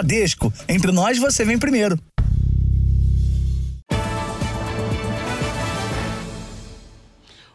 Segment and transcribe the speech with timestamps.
[0.00, 0.50] Bradesco.
[0.66, 1.98] Entre nós, você vem primeiro.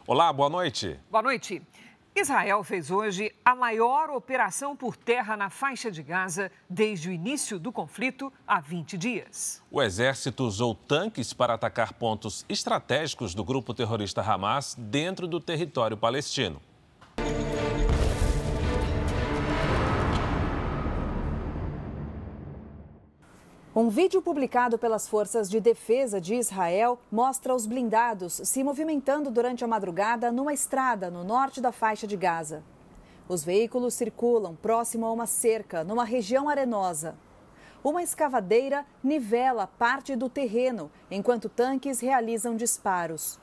[0.06, 1.00] Olá, boa noite.
[1.10, 1.62] Boa noite.
[2.16, 7.60] Israel fez hoje a maior operação por terra na faixa de Gaza desde o início
[7.60, 9.62] do conflito há 20 dias.
[9.72, 15.98] O exército usou tanques para atacar pontos estratégicos do grupo terrorista Hamas dentro do território
[15.98, 16.62] palestino.
[23.78, 29.66] Um vídeo publicado pelas Forças de Defesa de Israel mostra os blindados se movimentando durante
[29.66, 32.64] a madrugada numa estrada no norte da faixa de Gaza.
[33.28, 37.18] Os veículos circulam próximo a uma cerca, numa região arenosa.
[37.84, 43.38] Uma escavadeira nivela parte do terreno, enquanto tanques realizam disparos.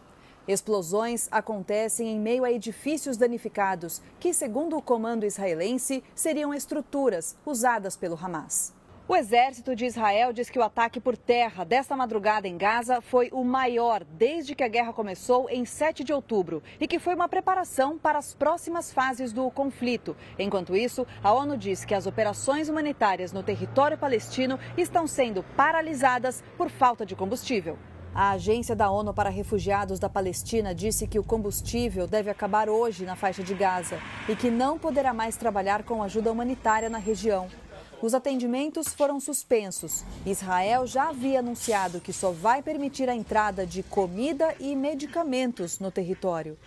[0.48, 7.98] Explosões acontecem em meio a edifícios danificados, que, segundo o comando israelense, seriam estruturas usadas
[7.98, 8.72] pelo Hamas.
[9.12, 13.28] O exército de Israel diz que o ataque por terra desta madrugada em Gaza foi
[13.30, 17.28] o maior desde que a guerra começou em 7 de outubro e que foi uma
[17.28, 20.16] preparação para as próximas fases do conflito.
[20.38, 26.42] Enquanto isso, a ONU diz que as operações humanitárias no território palestino estão sendo paralisadas
[26.56, 27.78] por falta de combustível.
[28.14, 33.04] A Agência da ONU para Refugiados da Palestina disse que o combustível deve acabar hoje
[33.04, 37.47] na faixa de Gaza e que não poderá mais trabalhar com ajuda humanitária na região.
[38.03, 40.05] Os atendimentos foram suspensos.
[40.27, 45.89] Israel já havia anunciado que só vai permitir a entrada de comida e medicamentos no
[45.89, 46.59] território.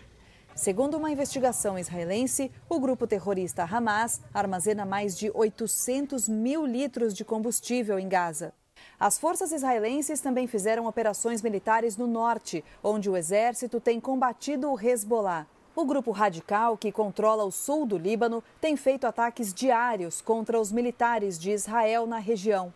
[0.56, 7.26] Segundo uma investigação israelense, o grupo terrorista Hamas armazena mais de 800 mil litros de
[7.26, 8.54] combustível em Gaza.
[8.98, 14.80] As forças israelenses também fizeram operações militares no norte, onde o exército tem combatido o
[14.80, 15.46] Hezbollah.
[15.76, 20.72] O grupo radical, que controla o sul do Líbano, tem feito ataques diários contra os
[20.72, 22.74] militares de Israel na região.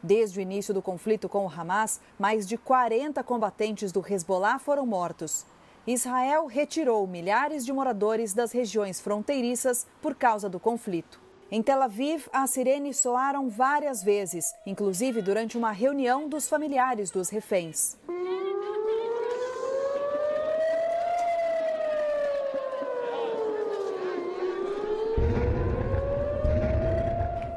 [0.00, 4.86] Desde o início do conflito com o Hamas, mais de 40 combatentes do Hezbollah foram
[4.86, 5.44] mortos.
[5.84, 11.20] Israel retirou milhares de moradores das regiões fronteiriças por causa do conflito.
[11.50, 17.30] Em Tel Aviv, as sirenes soaram várias vezes, inclusive durante uma reunião dos familiares dos
[17.30, 17.96] reféns.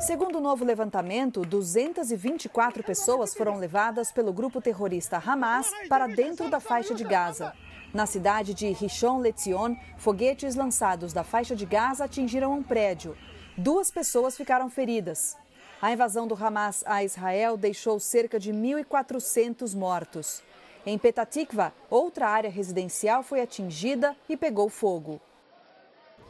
[0.02, 6.60] Segundo o novo levantamento, 224 pessoas foram levadas pelo grupo terrorista Hamas para dentro da
[6.60, 7.54] faixa de Gaza.
[7.94, 13.16] Na cidade de Rishon LeZion, foguetes lançados da faixa de Gaza atingiram um prédio.
[13.56, 15.38] Duas pessoas ficaram feridas.
[15.80, 20.42] A invasão do Hamas a Israel deixou cerca de 1.400 mortos.
[20.84, 25.22] Em Petatikva, outra área residencial foi atingida e pegou fogo.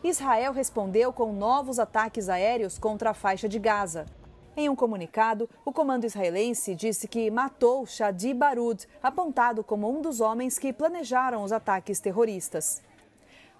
[0.04, 4.08] Israel respondeu com novos ataques aéreos contra a faixa de Gaza.
[4.58, 10.20] Em um comunicado, o comando israelense disse que matou Shadi Barud, apontado como um dos
[10.20, 12.82] homens que planejaram os ataques terroristas.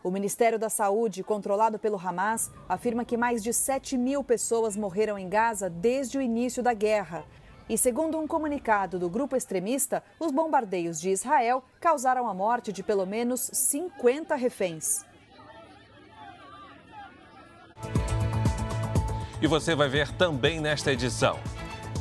[0.04, 5.20] O Ministério da Saúde, controlado pelo Hamas, afirma que mais de 7 mil pessoas morreram
[5.20, 7.24] em Gaza desde o início da guerra.
[7.70, 12.82] E segundo um comunicado do grupo extremista, os bombardeios de Israel causaram a morte de
[12.82, 15.11] pelo menos 50 reféns.
[19.42, 21.40] E você vai ver também nesta edição.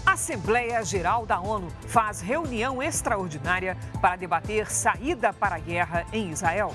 [0.04, 6.30] A Assembleia Geral da ONU faz reunião extraordinária para debater saída para a guerra em
[6.30, 6.74] Israel.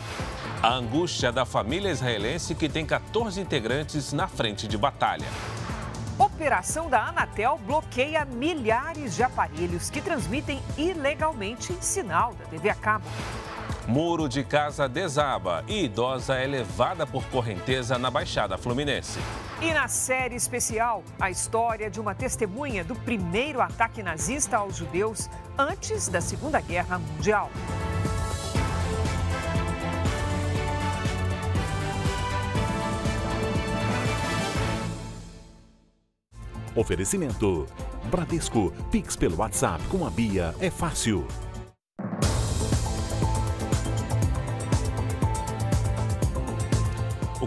[0.63, 5.27] A angústia da família israelense que tem 14 integrantes na frente de batalha.
[6.17, 13.05] Operação da Anatel bloqueia milhares de aparelhos que transmitem ilegalmente sinal da TV a cabo.
[13.87, 19.19] Muro de casa desaba e idosa é levada por correnteza na Baixada Fluminense.
[19.61, 25.29] E na série especial, a história de uma testemunha do primeiro ataque nazista aos judeus
[25.55, 27.51] antes da Segunda Guerra Mundial.
[36.75, 37.67] Oferecimento:
[38.09, 41.27] Bradesco, Pix pelo WhatsApp com a Bia é fácil.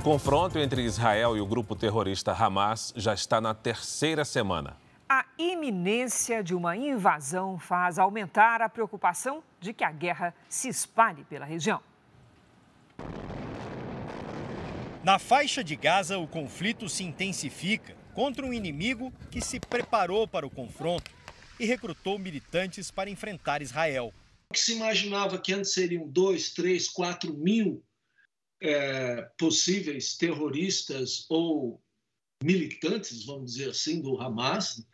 [0.08, 4.74] Confronto entre Israel e o grupo terrorista Hamas já está na terceira semana.
[5.06, 11.24] A iminência de uma invasão faz aumentar a preocupação de que a guerra se espalhe
[11.24, 11.82] pela região.
[15.04, 20.46] Na faixa de Gaza, o conflito se intensifica contra um inimigo que se preparou para
[20.46, 21.10] o confronto
[21.60, 24.10] e recrutou militantes para enfrentar Israel.
[24.48, 27.84] O que se imaginava que antes seriam 2, 3, 4 mil
[28.60, 31.82] é, possíveis terroristas ou
[32.42, 34.86] militantes, vamos dizer assim, do Hamas,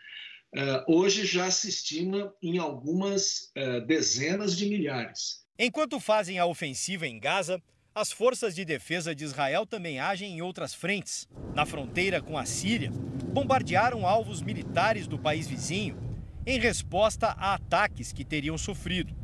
[0.56, 5.44] eh, hoje já se estima em algumas eh, dezenas de milhares.
[5.58, 7.60] Enquanto fazem a ofensiva em Gaza,
[7.92, 11.28] as forças de defesa de Israel também agem em outras frentes.
[11.54, 12.90] Na fronteira com a Síria,
[13.32, 15.98] bombardearam alvos militares do país vizinho
[16.46, 19.14] em resposta a ataques que teriam sofrido.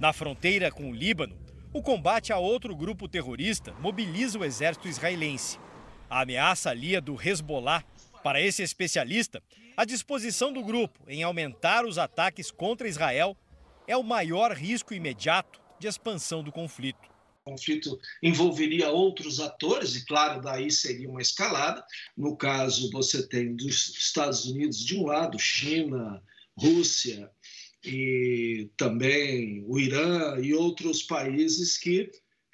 [0.00, 1.36] Na fronteira com o Líbano,
[1.72, 5.58] o combate a outro grupo terrorista mobiliza o exército israelense.
[6.08, 7.82] A ameaça ali é do Hezbollah.
[8.22, 9.42] Para esse especialista,
[9.76, 13.36] a disposição do grupo em aumentar os ataques contra Israel
[13.86, 17.10] é o maior risco imediato de expansão do conflito.
[17.44, 21.84] O conflito envolveria outros atores, e claro, daí seria uma escalada.
[22.16, 26.22] No caso, você tem dos Estados Unidos de um lado, China,
[26.56, 27.28] Rússia
[27.84, 32.10] e também o Irã e outros países que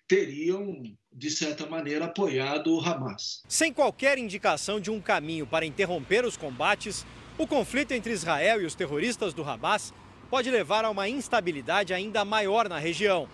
[0.06, 0.82] teriam,
[1.12, 3.42] de certa maneira, apoiado o Hamas.
[3.46, 7.04] Sem qualquer indicação de um caminho para interromper os combates,
[7.36, 9.92] o conflito entre Israel e os terroristas do Hamas
[10.30, 13.28] pode levar a uma instabilidade ainda maior na região.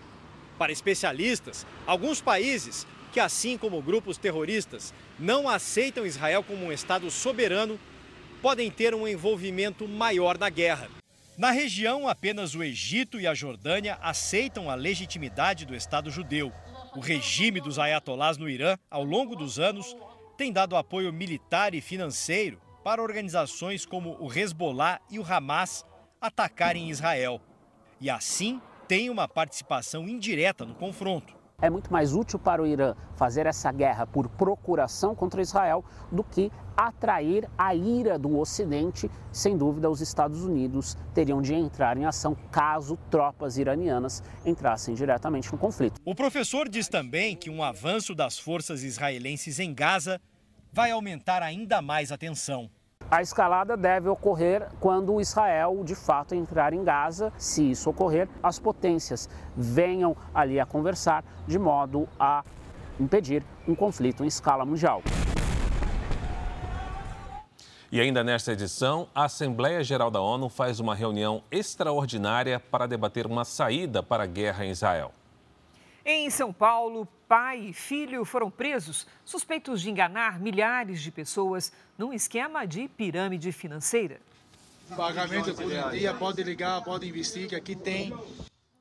[0.57, 7.09] Para especialistas, alguns países que, assim como grupos terroristas, não aceitam Israel como um Estado
[7.09, 7.79] soberano,
[8.41, 10.89] podem ter um envolvimento maior na guerra.
[11.37, 16.49] Na região, apenas o Egito e a Jordânia aceitam a legitimidade do Estado judeu.
[16.95, 19.97] O regime dos ayatolás no Irã, ao longo dos anos,
[20.37, 25.85] tem dado apoio militar e financeiro para organizações como o Hezbollah e o Hamas
[26.21, 27.41] atacarem Israel.
[27.99, 31.35] E assim tem uma participação indireta no confronto.
[31.61, 36.23] É muito mais útil para o Irã fazer essa guerra por procuração contra Israel do
[36.23, 39.09] que atrair a ira do Ocidente.
[39.31, 45.49] Sem dúvida, os Estados Unidos teriam de entrar em ação caso tropas iranianas entrassem diretamente
[45.51, 46.01] no conflito.
[46.03, 50.19] O professor diz também que um avanço das forças israelenses em Gaza
[50.73, 52.69] vai aumentar ainda mais a tensão.
[53.09, 57.31] A escalada deve ocorrer quando Israel de fato entrar em Gaza.
[57.37, 62.43] Se isso ocorrer, as potências venham ali a conversar de modo a
[62.99, 65.03] impedir um conflito em escala mundial.
[67.91, 73.27] E ainda nesta edição, a Assembleia Geral da ONU faz uma reunião extraordinária para debater
[73.27, 75.11] uma saída para a guerra em Israel.
[76.07, 82.13] Em São Paulo, pai e filho foram presos suspeitos de enganar milhares de pessoas num
[82.13, 84.21] esquema de pirâmide financeira.
[84.95, 88.15] Pagamento por dia, pode ligar, pode investir, que aqui tem.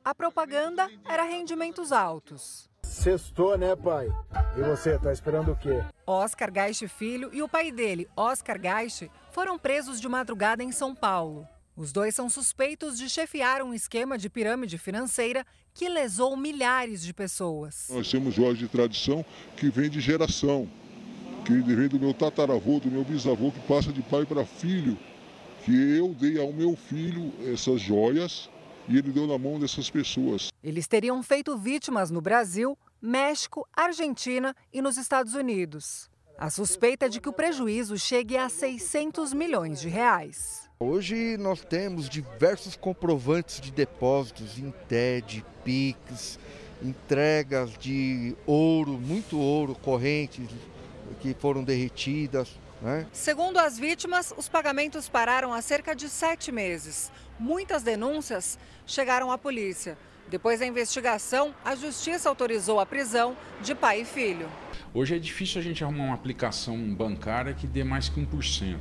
[0.04, 2.68] A propaganda era rendimentos altos.
[2.82, 4.06] Sextou, né, pai?
[4.58, 5.82] E você, tá esperando o quê?
[6.06, 10.94] Oscar Geist Filho e o pai dele, Oscar Geist, foram presos de madrugada em São
[10.94, 11.48] Paulo.
[11.74, 15.44] Os dois são suspeitos de chefiar um esquema de pirâmide financeira
[15.74, 17.88] que lesou milhares de pessoas.
[17.90, 19.24] Nós temos lojas de tradição
[19.56, 20.68] que vem de geração,
[21.44, 24.96] que vem do meu tataravô, do meu bisavô, que passa de pai para filho,
[25.64, 28.48] que eu dei ao meu filho essas joias
[28.88, 30.48] e ele deu na mão dessas pessoas.
[30.62, 36.08] Eles teriam feito vítimas no Brasil, México, Argentina e nos Estados Unidos.
[36.38, 40.63] A suspeita é de que o prejuízo chegue a 600 milhões de reais.
[40.80, 46.38] Hoje nós temos diversos comprovantes de depósitos em TED, PIX,
[46.82, 50.48] entregas de ouro, muito ouro, correntes
[51.20, 52.58] que foram derretidas.
[52.82, 53.06] Né?
[53.12, 57.10] Segundo as vítimas, os pagamentos pararam há cerca de sete meses.
[57.38, 59.96] Muitas denúncias chegaram à polícia.
[60.34, 64.48] Depois da investigação, a justiça autorizou a prisão de pai e filho.
[64.92, 68.76] Hoje é difícil a gente arrumar uma aplicação bancária que dê mais que 1%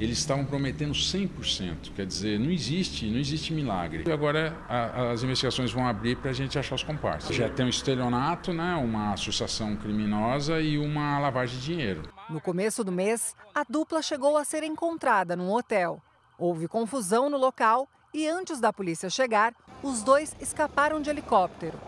[0.00, 4.04] eles estavam prometendo 100%, quer dizer, não existe, não existe milagre.
[4.06, 7.36] E agora a, as investigações vão abrir para a gente achar os comparsas.
[7.36, 12.02] Já tem um estelionato, né, uma associação criminosa e uma lavagem de dinheiro.
[12.30, 16.02] No começo do mês, a dupla chegou a ser encontrada num hotel.
[16.38, 17.86] Houve confusão no local
[18.16, 19.54] e antes da polícia chegar,
[19.86, 21.78] os dois escaparam de helicóptero.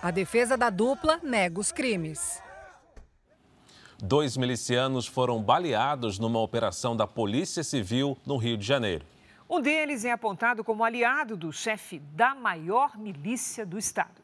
[0.00, 2.40] A defesa da dupla nega os crimes.
[3.98, 9.04] Dois milicianos foram baleados numa operação da Polícia Civil no Rio de Janeiro.
[9.48, 14.22] Um deles é apontado como aliado do chefe da maior milícia do estado.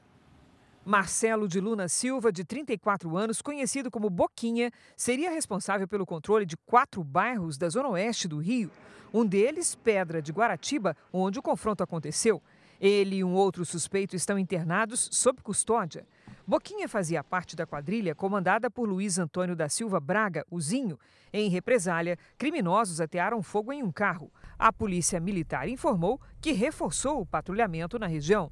[0.85, 6.57] Marcelo de Luna Silva, de 34 anos, conhecido como Boquinha, seria responsável pelo controle de
[6.57, 8.71] quatro bairros da zona oeste do Rio.
[9.13, 12.43] Um deles, Pedra de Guaratiba, onde o confronto aconteceu.
[12.81, 16.07] Ele e um outro suspeito estão internados sob custódia.
[16.47, 20.99] Boquinha fazia parte da quadrilha comandada por Luiz Antônio da Silva Braga, o Zinho.
[21.33, 24.31] Em represália, criminosos atearam fogo em um carro.
[24.59, 28.51] A polícia militar informou que reforçou o patrulhamento na região.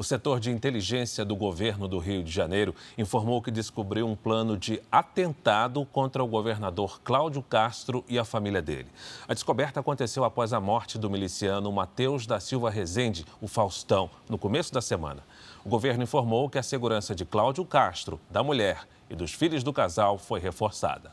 [0.00, 4.56] O setor de inteligência do governo do Rio de Janeiro informou que descobriu um plano
[4.56, 8.88] de atentado contra o governador Cláudio Castro e a família dele.
[9.28, 14.38] A descoberta aconteceu após a morte do miliciano Matheus da Silva Rezende, o Faustão, no
[14.38, 15.22] começo da semana.
[15.62, 19.70] O governo informou que a segurança de Cláudio Castro, da mulher e dos filhos do
[19.70, 21.12] casal foi reforçada.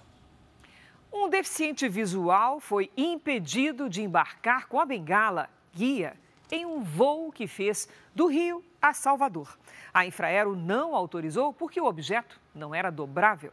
[1.11, 6.15] Um deficiente visual foi impedido de embarcar com a bengala guia
[6.49, 9.57] em um voo que fez do Rio a Salvador.
[9.93, 13.51] A Infraero não autorizou porque o objeto não era dobrável.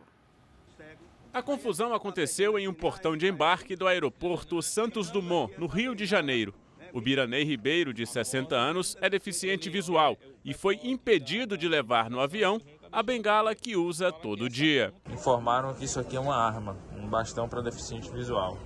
[1.33, 6.07] A confusão aconteceu em um portão de embarque do aeroporto Santos Dumont, no Rio de
[6.07, 6.55] Janeiro.
[6.93, 12.21] O Biranei Ribeiro, de 60 anos, é deficiente visual e foi impedido de levar no
[12.21, 12.61] avião
[12.93, 14.95] a bengala que usa todo dia.
[15.11, 18.57] Informaram que isso aqui é uma arma, um bastão para deficiente visual.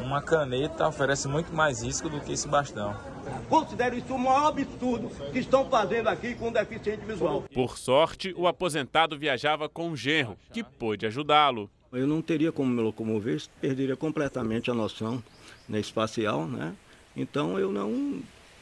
[0.00, 3.13] Uma caneta oferece muito mais risco do que esse bastão.
[3.48, 7.44] Considero isso o maior absurdo que estão fazendo aqui com o deficiente visual.
[7.52, 11.70] Por sorte, o aposentado viajava com um genro, que pôde ajudá-lo.
[11.92, 15.22] Eu não teria como me locomover, perderia completamente a noção
[15.68, 16.74] né, espacial, né?
[17.16, 18.20] Então eu não,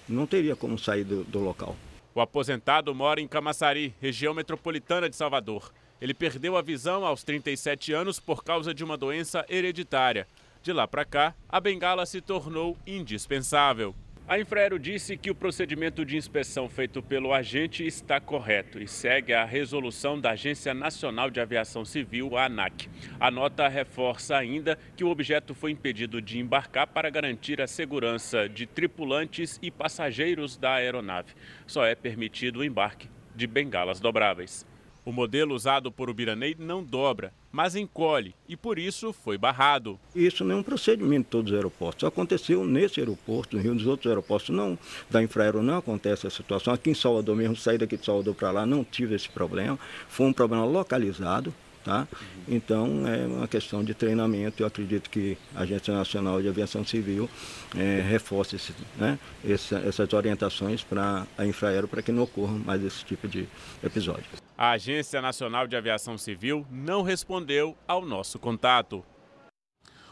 [0.08, 1.74] não teria como sair do, do local.
[2.14, 5.72] O aposentado mora em Camaçari, região metropolitana de Salvador.
[5.98, 10.26] Ele perdeu a visão aos 37 anos por causa de uma doença hereditária.
[10.62, 13.94] De lá para cá, a bengala se tornou indispensável.
[14.26, 19.32] A Infraero disse que o procedimento de inspeção feito pelo agente está correto e segue
[19.32, 22.88] a resolução da Agência Nacional de Aviação Civil, a ANAC.
[23.18, 28.48] A nota reforça ainda que o objeto foi impedido de embarcar para garantir a segurança
[28.48, 31.34] de tripulantes e passageiros da aeronave.
[31.66, 34.64] Só é permitido o embarque de bengalas dobráveis.
[35.04, 40.00] O modelo usado por Ubiranei não dobra, mas encolhe e por isso foi barrado.
[40.16, 42.08] Isso não é um procedimento de todos os aeroportos.
[42.08, 44.78] Aconteceu nesse aeroporto, no Rio dos outros aeroportos não,
[45.10, 46.72] da Infraero não acontece essa situação.
[46.72, 49.78] Aqui em Salvador mesmo, sair daqui de Salvador para lá, não tive esse problema.
[50.08, 51.54] Foi um problema localizado,
[51.84, 52.06] Tá?
[52.46, 54.62] Então, é uma questão de treinamento.
[54.62, 57.28] Eu acredito que a Agência Nacional de Aviação Civil
[57.76, 62.84] é, reforce esse, né, essa, essas orientações para a Infraero para que não ocorra mais
[62.84, 63.48] esse tipo de
[63.82, 64.41] episódio.
[64.62, 69.04] A Agência Nacional de Aviação Civil não respondeu ao nosso contato.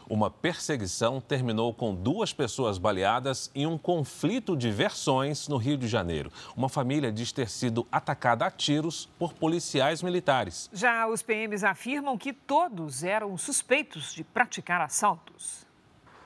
[0.09, 5.87] Uma perseguição terminou com duas pessoas baleadas em um conflito de versões no Rio de
[5.87, 6.29] Janeiro.
[6.53, 10.69] Uma família diz ter sido atacada a tiros por policiais militares.
[10.73, 15.65] Já os PMs afirmam que todos eram suspeitos de praticar assaltos.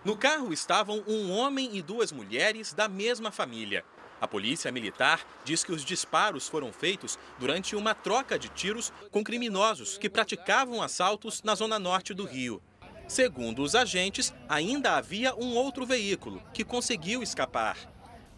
[0.04, 3.86] No carro estavam um homem e duas mulheres da mesma família.
[4.26, 9.24] A polícia militar diz que os disparos foram feitos durante uma troca de tiros com
[9.24, 12.60] criminosos que praticavam assaltos na zona norte do Rio.
[13.08, 17.78] Segundo os agentes, ainda havia um outro veículo que conseguiu escapar.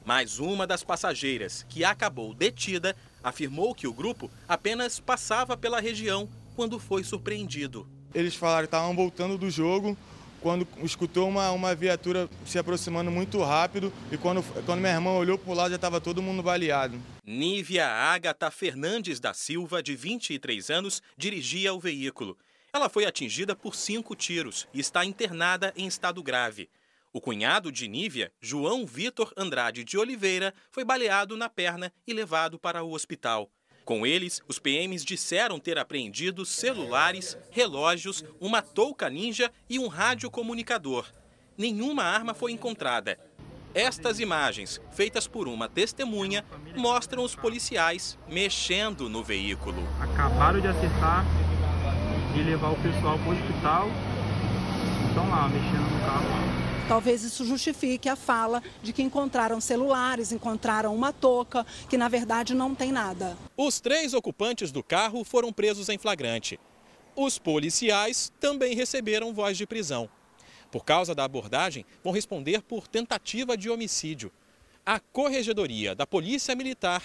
[0.04, 6.28] Mas uma das passageiras, que acabou detida, afirmou que o grupo apenas passava pela região
[6.54, 7.88] quando foi surpreendido.
[8.14, 9.98] Eles falaram que estavam voltando do jogo
[10.42, 15.38] quando escutou uma, uma viatura se aproximando muito rápido e quando, quando minha irmã olhou
[15.38, 17.00] para o lado já estava todo mundo baleado.
[17.26, 22.38] Nívia Agatha Fernandes da Silva, de 23 anos, dirigia o veículo.
[22.72, 26.70] Ela foi atingida por cinco tiros e está internada em estado grave.
[27.12, 32.60] O cunhado de Nívia, João Vitor Andrade de Oliveira, foi baleado na perna e levado
[32.60, 33.50] para o hospital.
[33.88, 41.06] Com eles, os PMs disseram ter apreendido celulares, relógios, uma touca ninja e um radiocomunicador.
[41.58, 43.18] Nenhuma arma foi encontrada.
[43.74, 46.44] Estas imagens, feitas por uma testemunha,
[46.76, 49.82] mostram os policiais mexendo no veículo.
[50.02, 51.24] Acabaram de acertar
[52.34, 53.88] de levar o pessoal para o hospital.
[55.08, 56.57] Estão lá, mexendo no carro.
[56.88, 62.54] Talvez isso justifique a fala de que encontraram celulares, encontraram uma touca, que na verdade
[62.54, 63.38] não tem nada.
[63.58, 66.58] Os três ocupantes do carro foram presos em flagrante.
[67.14, 70.10] Os policiais também receberam voz de prisão.
[70.72, 74.32] Por causa da abordagem, vão responder por tentativa de homicídio.
[74.86, 77.04] A Corregedoria da Polícia Militar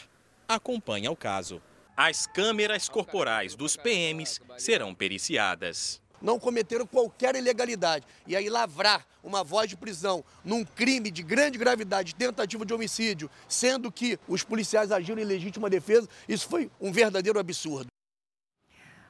[0.49, 1.61] acompanha o caso.
[1.97, 6.01] As câmeras corporais dos PMs serão periciadas.
[6.23, 8.07] Não cometeram qualquer ilegalidade.
[8.26, 13.31] E aí lavrar uma voz de prisão num crime de grande gravidade, tentativa de homicídio,
[13.49, 17.87] sendo que os policiais agiram em legítima defesa, isso foi um verdadeiro absurdo.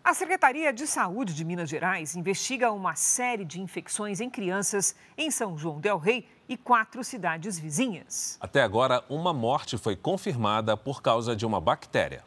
[0.05, 5.31] A Secretaria de Saúde de Minas Gerais investiga uma série de infecções em crianças em
[5.31, 8.37] São João del Rei e quatro cidades vizinhas.
[8.41, 12.25] Até agora, uma morte foi confirmada por causa de uma bactéria.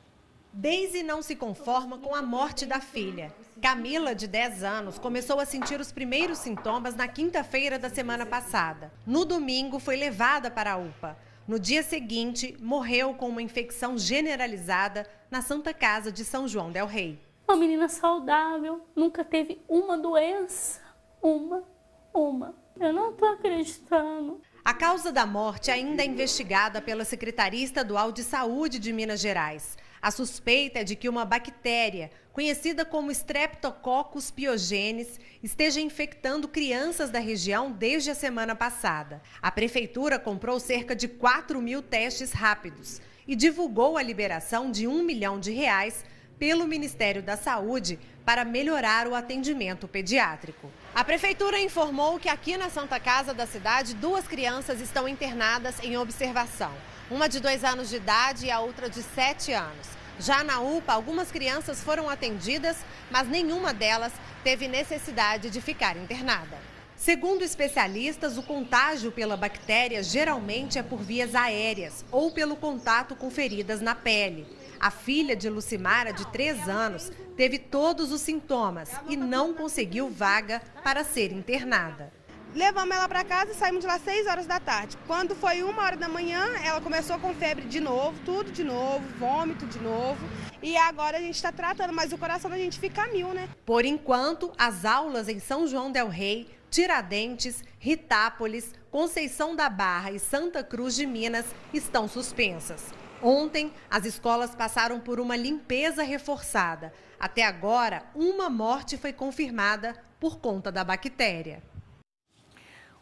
[0.58, 3.30] Daisy não se conforma com a morte da filha.
[3.62, 8.90] Camila, de 10 anos, começou a sentir os primeiros sintomas na quinta-feira da semana passada.
[9.06, 11.18] No domingo, foi levada para a UPA.
[11.46, 16.88] No dia seguinte, morreu com uma infecção generalizada na Santa Casa de São João del
[16.88, 17.20] Rei.
[17.46, 20.80] Uma menina saudável, nunca teve uma doença.
[21.22, 21.66] Uma,
[22.14, 22.56] uma.
[22.80, 24.40] Eu não estou acreditando.
[24.64, 29.78] A causa da morte ainda é investigada pela Secretaria Estadual de Saúde de Minas Gerais.
[30.06, 37.18] A suspeita é de que uma bactéria, conhecida como Streptococcus pyogenes, esteja infectando crianças da
[37.18, 39.20] região desde a semana passada.
[39.42, 45.02] A prefeitura comprou cerca de 4 mil testes rápidos e divulgou a liberação de um
[45.02, 46.06] milhão de reais
[46.38, 50.70] pelo Ministério da Saúde para melhorar o atendimento pediátrico.
[50.94, 55.98] A prefeitura informou que aqui na Santa Casa da cidade, duas crianças estão internadas em
[55.98, 56.72] observação
[57.10, 59.88] uma de dois anos de idade e a outra de sete anos.
[60.20, 62.78] Já na UPA, algumas crianças foram atendidas,
[63.12, 66.58] mas nenhuma delas teve necessidade de ficar internada.
[66.96, 73.30] Segundo especialistas, o contágio pela bactéria geralmente é por vias aéreas ou pelo contato com
[73.30, 74.48] feridas na pele.
[74.80, 80.62] A filha de Lucimara, de 3 anos, teve todos os sintomas e não conseguiu vaga
[80.84, 82.12] para ser internada.
[82.56, 84.98] Levamos ela para casa e saímos de lá 6 horas da tarde.
[85.06, 89.06] Quando foi uma hora da manhã, ela começou com febre de novo, tudo de novo,
[89.20, 90.26] vômito de novo.
[90.64, 93.50] E agora a gente está tratando, mas o coração da gente fica mil, né?
[93.66, 100.20] Por enquanto, as aulas em São João del Rei, Tiradentes, Ritápolis, Conceição da Barra e
[100.20, 102.86] Santa Cruz de Minas estão suspensas.
[103.22, 106.94] Ontem, as escolas passaram por uma limpeza reforçada.
[107.20, 111.62] Até agora, uma morte foi confirmada por conta da bactéria.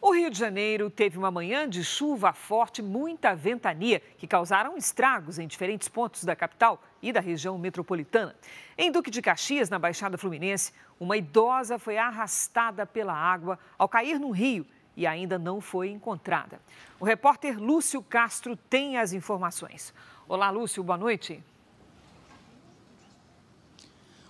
[0.06, 5.40] O Rio de Janeiro teve uma manhã de chuva forte, muita ventania, que causaram estragos
[5.40, 8.36] em diferentes pontos da capital e da região metropolitana.
[8.78, 14.20] Em Duque de Caxias, na Baixada Fluminense, uma idosa foi arrastada pela água ao cair
[14.20, 14.68] no rio
[14.98, 16.60] e ainda não foi encontrada.
[17.00, 19.94] O repórter Lúcio Castro tem as informações.
[20.28, 21.42] Olá, Lúcio, boa noite.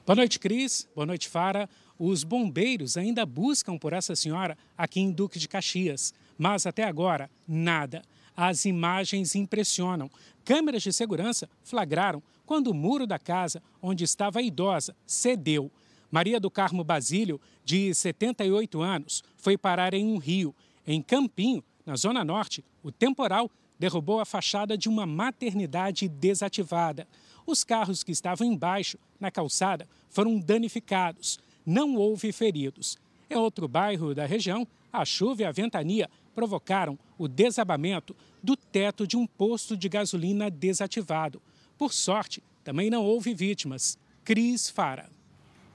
[0.05, 0.87] Boa noite, Cris.
[0.93, 1.67] Boa noite, Fara.
[1.97, 7.29] Os bombeiros ainda buscam por essa senhora aqui em Duque de Caxias, mas até agora,
[7.47, 8.01] nada.
[8.35, 10.09] As imagens impressionam.
[10.43, 15.71] Câmeras de segurança flagraram quando o muro da casa onde estava a idosa cedeu.
[16.11, 20.53] Maria do Carmo Basílio, de 78 anos, foi parar em um rio.
[20.85, 27.07] Em Campinho, na Zona Norte, o temporal derrubou a fachada de uma maternidade desativada.
[27.45, 32.97] Os carros que estavam embaixo, na calçada, foram danificados não houve feridos.
[33.29, 39.07] Em outro bairro da região, a chuva e a ventania provocaram o desabamento do teto
[39.07, 41.41] de um posto de gasolina desativado.
[41.77, 43.97] Por sorte, também não houve vítimas.
[44.23, 45.09] Cris Fara.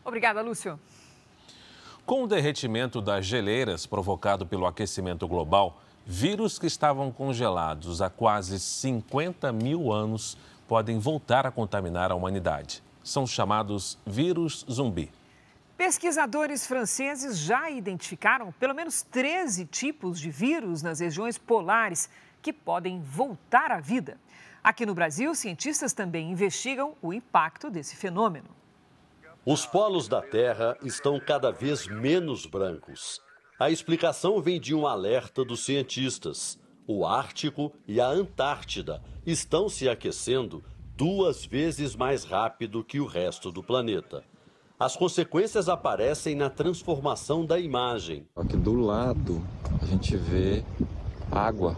[0.05, 0.79] Obrigada, Lúcio.
[2.07, 8.59] Com o derretimento das geleiras provocado pelo aquecimento global, vírus que estavam congelados há quase
[8.59, 12.83] 50 mil anos podem voltar a contaminar a humanidade.
[13.05, 15.11] São chamados vírus zumbi.
[15.79, 22.11] Pesquisadores franceses já identificaram pelo menos 13 tipos de vírus nas regiões polares
[22.43, 24.19] que podem voltar à vida.
[24.61, 28.49] Aqui no Brasil, cientistas também investigam o impacto desse fenômeno.
[29.47, 33.23] Os polos da Terra estão cada vez menos brancos.
[33.57, 36.59] A explicação vem de um alerta dos cientistas.
[36.89, 40.65] O Ártico e a Antártida estão se aquecendo
[40.97, 44.25] duas vezes mais rápido que o resto do planeta.
[44.81, 48.25] As consequências aparecem na transformação da imagem.
[48.37, 49.43] Aqui do lado
[49.83, 50.63] a gente vê
[51.33, 51.77] água,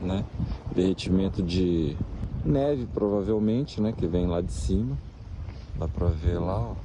[0.00, 0.24] né?
[0.72, 1.96] Derretimento de
[2.44, 3.92] neve, provavelmente, né?
[3.92, 4.96] Que vem lá de cima.
[5.76, 6.76] Dá para ver lá, ó.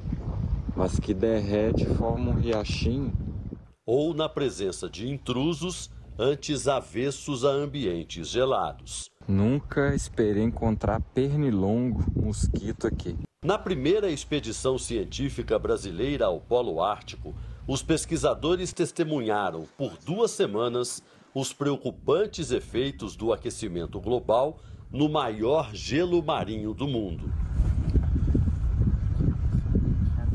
[0.74, 3.12] Mas que derrete forma um riachinho.
[3.86, 9.08] Ou na presença de intrusos antes avessos a ambientes gelados.
[9.28, 13.16] Nunca esperei encontrar pernilongo, mosquito aqui.
[13.44, 17.34] Na primeira expedição científica brasileira ao Polo Ártico,
[17.66, 21.02] os pesquisadores testemunharam por duas semanas
[21.34, 24.60] os preocupantes efeitos do aquecimento global
[24.92, 27.32] no maior gelo marinho do mundo.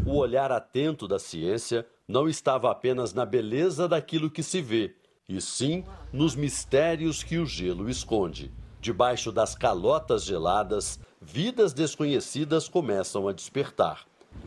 [0.06, 4.94] O olhar atento da ciência não estava apenas na beleza daquilo que se vê,
[5.30, 8.52] e sim nos mistérios que o gelo esconde.
[8.88, 14.06] Debaixo das calotas geladas, vidas desconhecidas começam a despertar.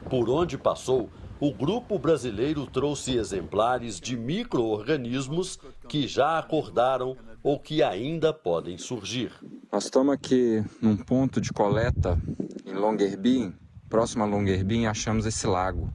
[0.08, 7.82] Por onde passou, o grupo brasileiro trouxe exemplares de micro-organismos que já acordaram ou que
[7.82, 9.30] ainda podem surgir.
[9.70, 12.18] Nós estamos aqui num ponto de coleta
[12.64, 13.54] em Longyearbyen,
[13.90, 15.92] próximo a Longyearbyen, achamos esse lago.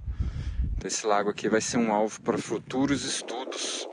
[0.77, 3.87] Então, esse lago aqui vai ser um alvo para futuros estudos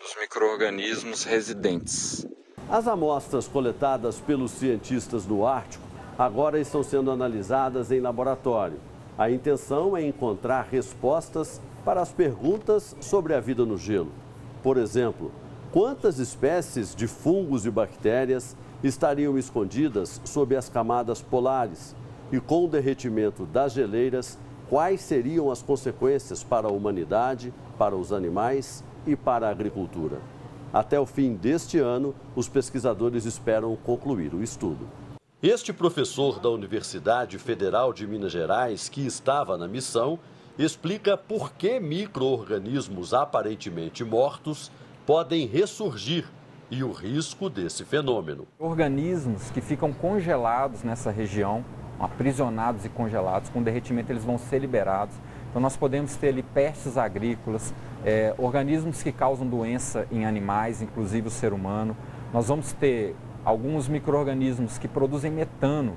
[0.00, 2.24] dos micro-organismos residentes.
[2.68, 5.84] As amostras coletadas pelos cientistas do Ártico
[6.18, 8.78] agora estão sendo analisadas em laboratório.
[9.16, 14.10] A intenção é encontrar respostas para as perguntas sobre a vida no gelo.
[14.64, 15.30] Por exemplo,
[15.70, 21.94] quantas espécies de fungos e bactérias estariam escondidas sob as camadas polares?
[22.32, 24.36] E com o derretimento das geleiras,
[24.68, 30.18] quais seriam as consequências para a humanidade, para os animais e para a agricultura?
[30.76, 34.86] Até o fim deste ano, os pesquisadores esperam concluir o estudo.
[35.42, 40.18] Este professor da Universidade Federal de Minas Gerais, que estava na missão,
[40.58, 44.70] explica por que micro-organismos aparentemente mortos
[45.06, 46.26] podem ressurgir
[46.70, 48.46] e o risco desse fenômeno.
[48.58, 51.64] Organismos que ficam congelados nessa região,
[51.98, 55.16] aprisionados e congelados, com derretimento eles vão ser liberados.
[55.56, 57.72] Então nós podemos ter ali pestes agrícolas,
[58.04, 61.96] é, organismos que causam doença em animais, inclusive o ser humano.
[62.30, 65.96] Nós vamos ter alguns micro-organismos que produzem metano,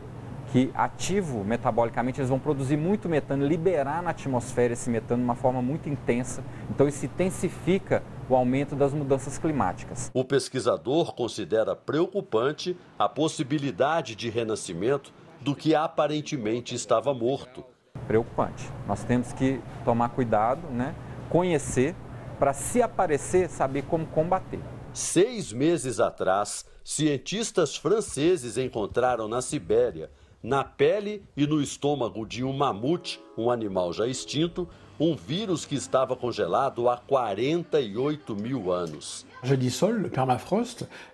[0.54, 5.36] que ativo metabolicamente, eles vão produzir muito metano, liberar na atmosfera esse metano de uma
[5.36, 6.42] forma muito intensa.
[6.70, 10.10] Então isso intensifica o aumento das mudanças climáticas.
[10.14, 17.66] O pesquisador considera preocupante a possibilidade de renascimento do que aparentemente estava morto.
[18.08, 18.70] Preocupante.
[18.88, 20.96] Nós temos que tomar cuidado, né?
[21.30, 21.96] conhecer,
[22.40, 24.60] para se aparecer, saber como combater.
[24.94, 30.10] Seis meses atrás, cientistas franceses encontraram na Sibéria
[30.42, 34.68] na pele e no estômago de um mamute, um animal já extinto,
[35.00, 39.26] um vírus que estava congelado há 48 mil anos.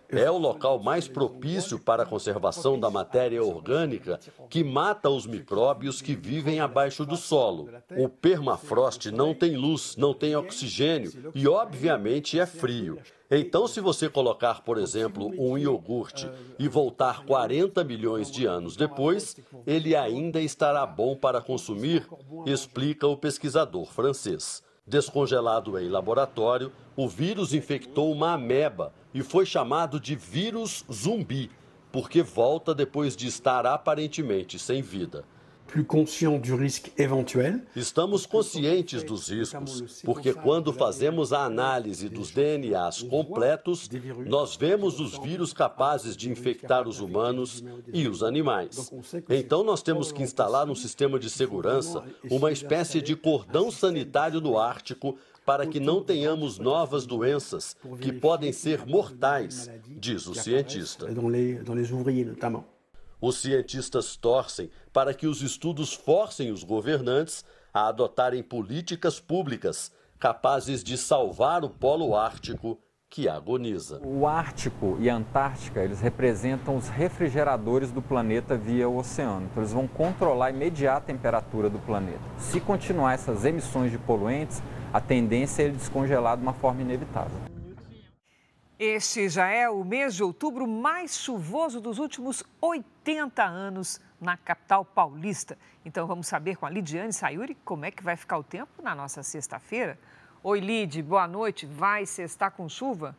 [0.09, 6.01] É o local mais propício para a conservação da matéria orgânica que mata os micróbios
[6.01, 7.69] que vivem abaixo do solo.
[7.97, 12.99] O permafrost não tem luz, não tem oxigênio e, obviamente, é frio.
[13.29, 19.35] Então, se você colocar, por exemplo, um iogurte e voltar 40 milhões de anos depois,
[19.65, 22.07] ele ainda estará bom para consumir,
[22.45, 24.63] explica o pesquisador francês.
[24.87, 31.49] Descongelado em laboratório, o vírus infectou uma ameba e foi chamado de vírus zumbi,
[31.91, 35.25] porque volta depois de estar aparentemente sem vida.
[37.75, 43.89] Estamos conscientes dos riscos, porque quando fazemos a análise dos DNAs completos,
[44.25, 48.91] nós vemos os vírus capazes de infectar os humanos e os animais.
[49.30, 54.58] Então nós temos que instalar um sistema de segurança, uma espécie de cordão sanitário no
[54.58, 61.06] Ártico, para que não tenhamos novas doenças que podem ser mortais, diz o cientista.
[63.19, 70.84] Os cientistas torcem para que os estudos forcem os governantes a adotarem políticas públicas capazes
[70.84, 74.01] de salvar o Polo Ártico que agoniza.
[74.04, 79.45] O Ártico e a Antártica, eles representam os refrigeradores do planeta via o oceano.
[79.45, 82.19] Então eles vão controlar e mediar a temperatura do planeta.
[82.38, 87.38] Se continuar essas emissões de poluentes, a tendência é ele descongelar de uma forma inevitável.
[88.78, 92.43] Este já é o mês de outubro mais chuvoso dos últimos
[93.05, 95.55] 80 anos na capital paulista.
[95.85, 98.95] Então vamos saber com a Lidiane Sayuri como é que vai ficar o tempo na
[98.95, 99.99] nossa sexta-feira.
[100.47, 101.65] Oi, Lid, boa noite.
[101.65, 103.17] Vai estar com chuva?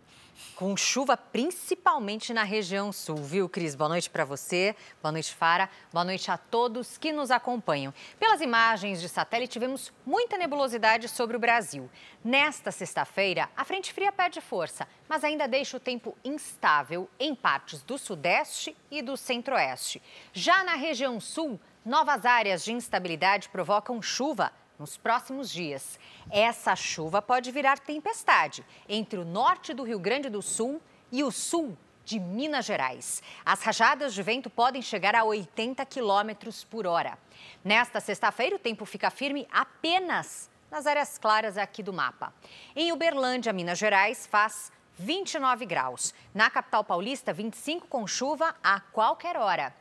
[0.55, 3.75] Com chuva, principalmente na região sul, viu, Cris?
[3.75, 7.93] Boa noite para você, boa noite, Fara, boa noite a todos que nos acompanham.
[8.21, 11.91] Pelas imagens de satélite, vemos muita nebulosidade sobre o Brasil.
[12.23, 17.83] Nesta sexta-feira, a frente fria perde força, mas ainda deixa o tempo instável em partes
[17.83, 20.01] do sudeste e do centro-oeste.
[20.33, 25.99] Já na região sul, novas áreas de instabilidade provocam chuva nos próximos dias.
[26.31, 31.31] Essa chuva pode virar tempestade entre o norte do Rio Grande do Sul e o
[31.31, 33.23] sul de Minas Gerais.
[33.45, 37.19] As rajadas de vento podem chegar a 80 quilômetros por hora.
[37.65, 42.33] Nesta sexta-feira, o tempo fica firme apenas nas áreas claras aqui do mapa.
[42.75, 46.15] Em Uberlândia, Minas Gerais, faz 29 graus.
[46.35, 49.75] Na capital paulista, 25 com chuva a qualquer hora.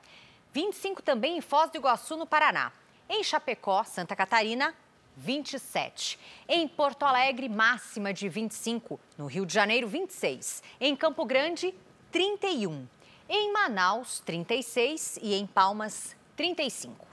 [0.51, 2.71] 25 também em Foz do Iguaçu, no Paraná.
[3.08, 4.73] Em Chapecó, Santa Catarina,
[5.17, 6.19] 27.
[6.47, 8.99] Em Porto Alegre, máxima de 25.
[9.17, 10.63] No Rio de Janeiro, 26.
[10.80, 11.73] Em Campo Grande,
[12.12, 12.88] 31.
[13.30, 15.19] Em Manaus, 36.
[15.21, 17.06] E em Palmas, 35.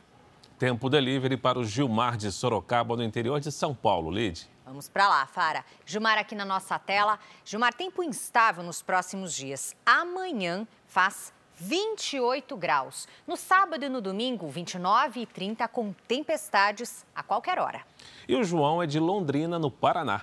[0.58, 4.10] Tempo delivery para o Gilmar de Sorocaba, no interior de São Paulo.
[4.10, 4.48] Lide.
[4.64, 5.64] Vamos para lá, Fara.
[5.84, 7.18] Gilmar aqui na nossa tela.
[7.44, 9.74] Gilmar, tempo instável nos próximos dias.
[9.84, 13.06] Amanhã faz 28 graus.
[13.26, 17.82] No sábado e no domingo, 29 e 30, com tempestades a qualquer hora.
[18.28, 20.22] E o João é de Londrina, no Paraná.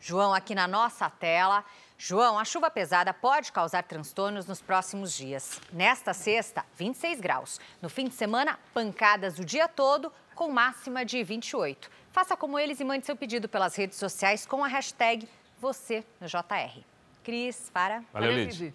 [0.00, 1.64] João, aqui na nossa tela.
[1.96, 5.60] João, a chuva pesada pode causar transtornos nos próximos dias.
[5.72, 7.60] Nesta sexta, 26 graus.
[7.80, 11.88] No fim de semana, pancadas o dia todo, com máxima de 28.
[12.10, 15.28] Faça como eles e mande seu pedido pelas redes sociais com a hashtag
[15.60, 16.80] você no JR.
[17.22, 18.02] Cris, para.
[18.12, 18.74] Valeu, Lid.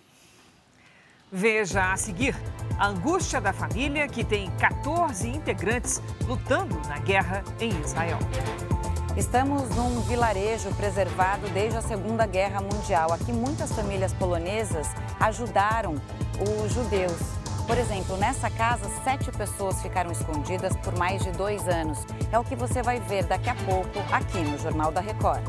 [1.31, 2.33] Veja a seguir
[2.79, 8.17] a angústia da família que tem 14 integrantes lutando na guerra em Israel.
[9.17, 13.11] Estamos num vilarejo preservado desde a Segunda Guerra Mundial.
[13.11, 14.87] Aqui muitas famílias polonesas
[15.19, 15.95] ajudaram
[16.39, 17.19] os judeus.
[17.65, 22.05] Por exemplo, nessa casa, sete pessoas ficaram escondidas por mais de dois anos.
[22.31, 25.43] É o que você vai ver daqui a pouco aqui no Jornal da Record.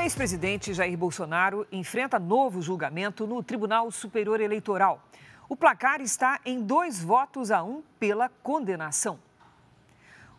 [0.00, 5.06] O ex-presidente Jair Bolsonaro enfrenta novo julgamento no Tribunal Superior Eleitoral.
[5.46, 9.18] O placar está em dois votos a um pela condenação.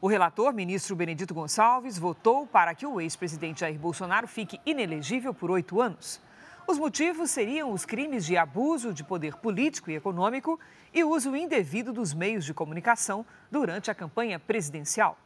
[0.02, 5.52] O relator, ministro Benedito Gonçalves, votou para que o ex-presidente Jair Bolsonaro fique inelegível por
[5.52, 6.19] oito anos.
[6.65, 10.60] Os motivos seriam os crimes de abuso de poder político e econômico
[10.91, 15.19] e uso indevido dos meios de comunicação durante a campanha presidencial.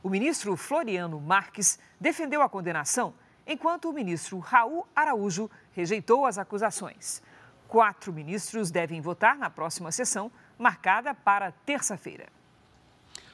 [0.00, 3.12] O ministro Floriano Marques defendeu a condenação
[3.50, 7.20] enquanto o ministro Raul Araújo rejeitou as acusações.
[7.66, 12.28] Quatro ministros devem votar na próxima sessão, marcada para terça-feira.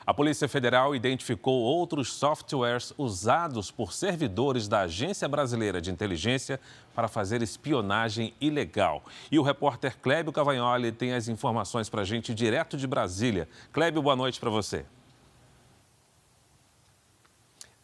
[0.07, 6.61] A Polícia Federal identificou outros softwares usados por servidores da Agência Brasileira de Inteligência
[6.95, 9.03] para fazer espionagem ilegal.
[9.31, 13.49] E o repórter Clébio Cavagnoli tem as informações para a gente direto de Brasília.
[13.73, 14.87] Clébio, boa noite para você.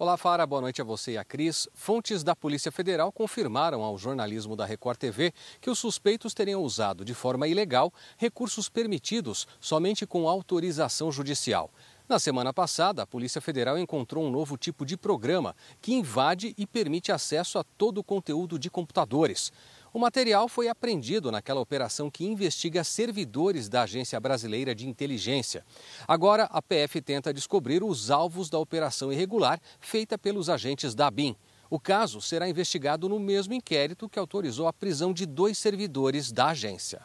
[0.02, 0.44] Olá, Fara.
[0.44, 1.68] Boa noite a você e a Cris.
[1.72, 7.04] Fontes da Polícia Federal confirmaram ao jornalismo da Record TV que os suspeitos teriam usado
[7.04, 11.70] de forma ilegal recursos permitidos somente com autorização judicial.
[12.08, 16.66] Na semana passada, a Polícia Federal encontrou um novo tipo de programa que invade e
[16.66, 19.52] permite acesso a todo o conteúdo de computadores.
[19.94, 25.62] O material foi apreendido naquela operação que investiga servidores da Agência Brasileira de Inteligência.
[26.08, 31.36] Agora, a PF tenta descobrir os alvos da operação irregular feita pelos agentes da ABIN.
[31.68, 36.48] O caso será investigado no mesmo inquérito que autorizou a prisão de dois servidores da
[36.48, 37.02] agência.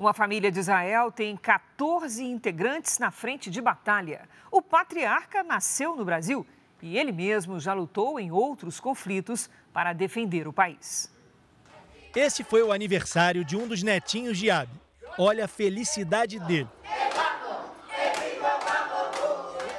[0.00, 4.26] Uma família de Israel tem 14 integrantes na frente de batalha.
[4.50, 6.46] O patriarca nasceu no Brasil
[6.80, 11.12] e ele mesmo já lutou em outros conflitos para defender o país.
[12.16, 14.72] Esse foi o aniversário de um dos netinhos de Abi.
[15.18, 16.70] Olha a felicidade dele.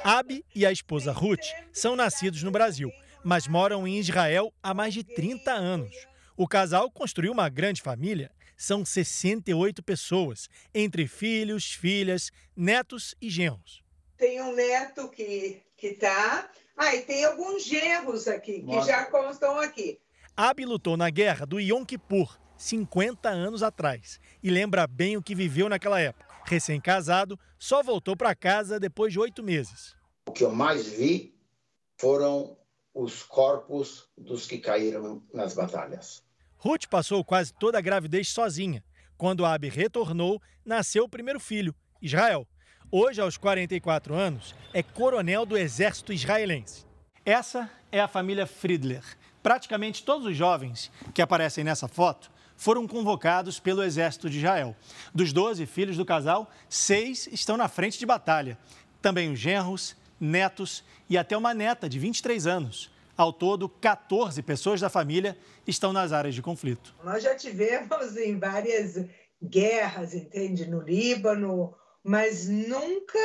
[0.04, 2.92] Abi e a esposa Ruth são nascidos no Brasil,
[3.24, 5.92] mas moram em Israel há mais de 30 anos.
[6.36, 8.30] O casal construiu uma grande família
[8.62, 13.82] são 68 pessoas, entre filhos, filhas, netos e genros.
[14.16, 16.48] Tem um neto que está.
[16.76, 18.86] Ah, e tem alguns genros aqui, que Nossa.
[18.86, 19.98] já constam aqui.
[20.36, 25.34] Abi lutou na guerra do Yom Kippur, 50 anos atrás, e lembra bem o que
[25.34, 26.32] viveu naquela época.
[26.46, 29.96] Recém-casado, só voltou para casa depois de oito meses.
[30.26, 31.34] O que eu mais vi
[31.98, 32.56] foram
[32.94, 36.21] os corpos dos que caíram nas batalhas.
[36.64, 38.84] Ruth passou quase toda a gravidez sozinha.
[39.18, 42.46] Quando Abi retornou, nasceu o primeiro filho, Israel.
[42.88, 46.86] Hoje, aos 44 anos, é coronel do exército israelense.
[47.26, 49.02] Essa é a família Friedler.
[49.42, 54.76] Praticamente todos os jovens que aparecem nessa foto foram convocados pelo exército de Israel.
[55.12, 58.56] Dos 12 filhos do casal, seis estão na frente de batalha.
[59.00, 62.91] Também os genros, netos e até uma neta de 23 anos.
[63.16, 66.94] Ao todo, 14 pessoas da família estão nas áreas de conflito.
[67.04, 69.04] Nós já tivemos em várias
[69.42, 73.18] guerras, entende, no Líbano, mas nunca,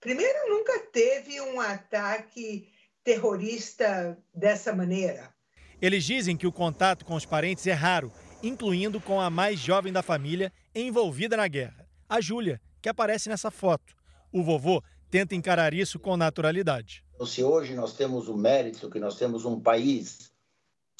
[0.00, 2.68] primeiro, nunca teve um ataque
[3.04, 5.34] terrorista dessa maneira.
[5.80, 8.10] Eles dizem que o contato com os parentes é raro,
[8.42, 13.50] incluindo com a mais jovem da família envolvida na guerra, a Júlia, que aparece nessa
[13.50, 13.94] foto.
[14.32, 17.04] O vovô tenta encarar isso com naturalidade.
[17.24, 20.30] Se hoje nós temos o mérito que nós temos um país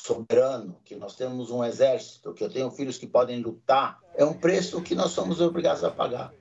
[0.00, 4.32] soberano, que nós temos um exército, que eu tenho filhos que podem lutar, é um
[4.32, 6.32] preço que nós somos obrigados a pagar.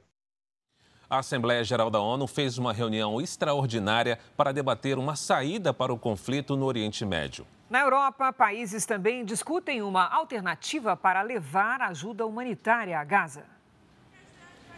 [1.10, 6.00] A Assembleia Geral da ONU fez uma reunião extraordinária para debater uma saída para o
[6.00, 7.46] conflito no Oriente Médio.
[7.70, 13.55] Na Europa, países também discutem uma alternativa para levar ajuda humanitária a Gaza.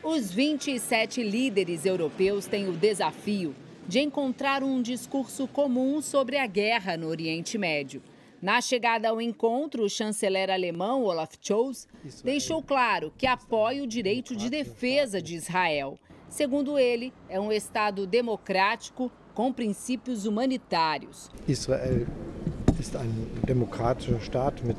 [0.03, 3.55] Os 27 líderes europeus têm o desafio
[3.87, 8.01] de encontrar um discurso comum sobre a guerra no Oriente Médio.
[8.39, 11.87] Na chegada ao encontro, o chanceler alemão Olaf Scholz
[12.23, 15.97] deixou claro que apoia o direito de defesa de Israel.
[16.29, 21.31] Segundo ele, é um Estado democrático com princípios humanitários.
[21.47, 24.73] Israel é um democrático Estado com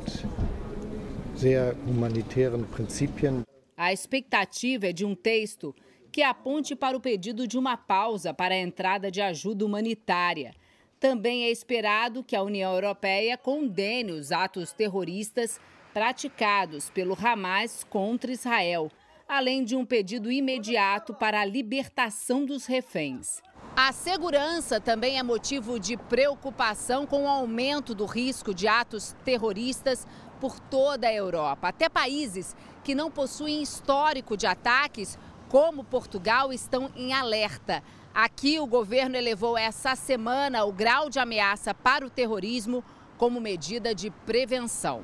[1.37, 3.48] sehr humanitären Prinzipien.
[3.79, 5.73] A expectativa é de um texto
[6.11, 10.53] que aponte para o pedido de uma pausa para a entrada de ajuda humanitária.
[10.99, 15.61] Também é esperado que a União Europeia condene os atos terroristas
[15.95, 18.91] praticados pelo Hamas contra Israel,
[19.29, 23.41] além de um pedido imediato para a libertação dos reféns.
[23.77, 30.05] A segurança também é motivo de preocupação com o aumento do risco de atos terroristas
[30.41, 31.69] por toda a Europa.
[31.69, 32.57] Até países
[32.89, 35.19] que não possuem histórico de ataques,
[35.51, 37.83] como Portugal, estão em alerta.
[38.15, 42.83] Aqui, o governo elevou essa semana o grau de ameaça para o terrorismo
[43.19, 45.03] como medida de prevenção.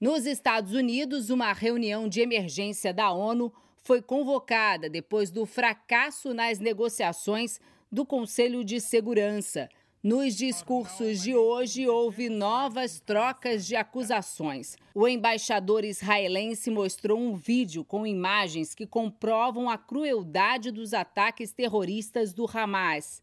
[0.00, 6.60] Nos Estados Unidos, uma reunião de emergência da ONU foi convocada depois do fracasso nas
[6.60, 7.58] negociações
[7.90, 9.68] do Conselho de Segurança.
[10.06, 14.76] Nos discursos de hoje, houve novas trocas de acusações.
[14.94, 22.32] O embaixador israelense mostrou um vídeo com imagens que comprovam a crueldade dos ataques terroristas
[22.32, 23.20] do Hamas.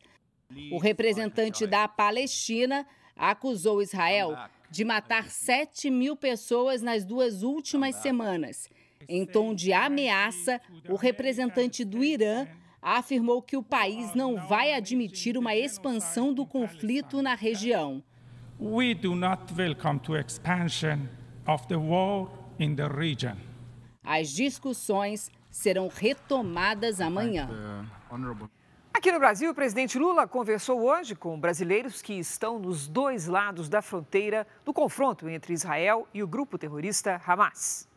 [0.73, 4.35] O representante da Palestina acusou Israel
[4.69, 8.69] de matar 7 mil pessoas nas duas últimas semanas.
[9.07, 12.45] Em tom de ameaça, o representante do Irã
[12.83, 18.03] afirmou que o país não vai admitir uma expansão do conflito na região.
[18.59, 21.07] We do not welcome to expansion
[21.47, 23.37] of the war in the region.
[24.03, 27.49] As discussões serão retomadas amanhã.
[28.93, 33.67] Aqui no Brasil, o presidente Lula conversou hoje com brasileiros que estão nos dois lados
[33.67, 37.87] da fronteira do confronto entre Israel e o grupo terrorista Hamas.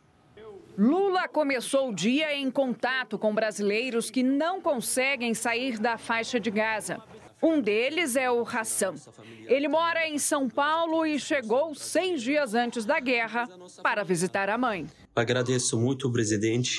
[0.79, 6.51] Lula começou o dia em contato com brasileiros que não conseguem sair da faixa de
[6.51, 7.01] Gaza.
[7.43, 8.95] Um deles é o Hassan.
[9.47, 13.49] Ele mora em São Paulo e chegou seis dias antes da guerra
[13.83, 14.87] para visitar a mãe.
[15.15, 16.79] Agradeço muito o presidente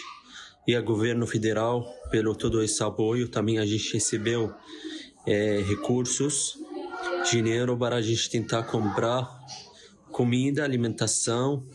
[0.68, 3.28] e ao governo federal pelo todo esse apoio.
[3.28, 4.54] Também a gente recebeu
[5.26, 6.58] é, recursos,
[7.32, 9.28] dinheiro para a gente tentar comprar
[10.12, 11.66] comida, alimentação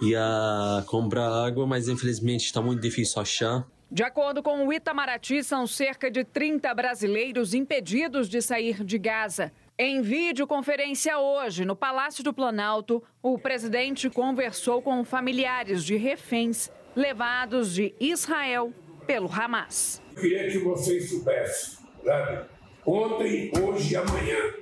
[0.00, 3.66] e a comprar água, mas infelizmente está muito difícil achar.
[3.90, 9.52] De acordo com o Itamaraty, são cerca de 30 brasileiros impedidos de sair de Gaza.
[9.78, 17.74] Em videoconferência hoje, no Palácio do Planalto, o presidente conversou com familiares de reféns levados
[17.74, 18.72] de Israel
[19.06, 20.00] pelo Hamas.
[20.14, 22.46] Eu queria que vocês soubessem, sabe?
[22.86, 24.54] Ontem, hoje e amanhã,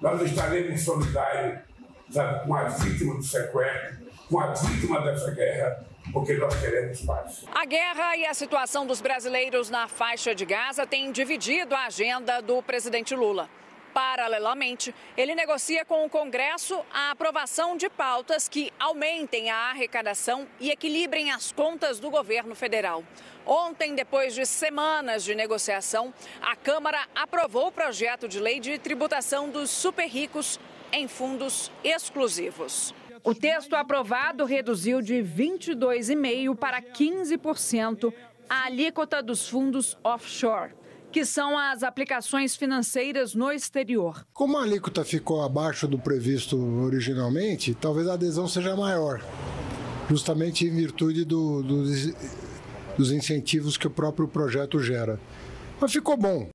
[0.00, 1.66] nós estaremos solidários
[2.10, 7.44] sabe, com as vítimas do sequestro, com a vítima dessa guerra, porque nós queremos paz.
[7.54, 12.40] A guerra e a situação dos brasileiros na faixa de Gaza têm dividido a agenda
[12.40, 13.48] do presidente Lula.
[13.94, 20.70] Paralelamente, ele negocia com o Congresso a aprovação de pautas que aumentem a arrecadação e
[20.70, 23.02] equilibrem as contas do governo federal.
[23.46, 26.12] Ontem, depois de semanas de negociação,
[26.42, 30.60] a Câmara aprovou o projeto de lei de tributação dos super ricos
[30.92, 32.92] em fundos exclusivos.
[33.26, 38.14] O texto aprovado reduziu de 22,5% para 15%
[38.48, 40.70] a alíquota dos fundos offshore,
[41.10, 44.24] que são as aplicações financeiras no exterior.
[44.32, 49.20] Como a alíquota ficou abaixo do previsto originalmente, talvez a adesão seja maior,
[50.08, 51.82] justamente em virtude do, do,
[52.96, 55.18] dos incentivos que o próprio projeto gera.
[55.80, 56.48] Mas ficou bom.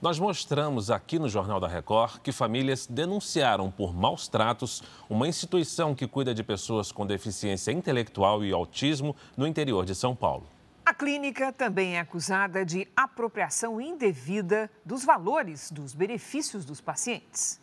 [0.00, 5.94] Nós mostramos aqui no Jornal da Record que famílias denunciaram por maus tratos uma instituição
[5.94, 10.46] que cuida de pessoas com deficiência intelectual e autismo no interior de São Paulo.
[10.84, 17.58] A clínica também é acusada de apropriação indevida dos valores dos benefícios dos pacientes.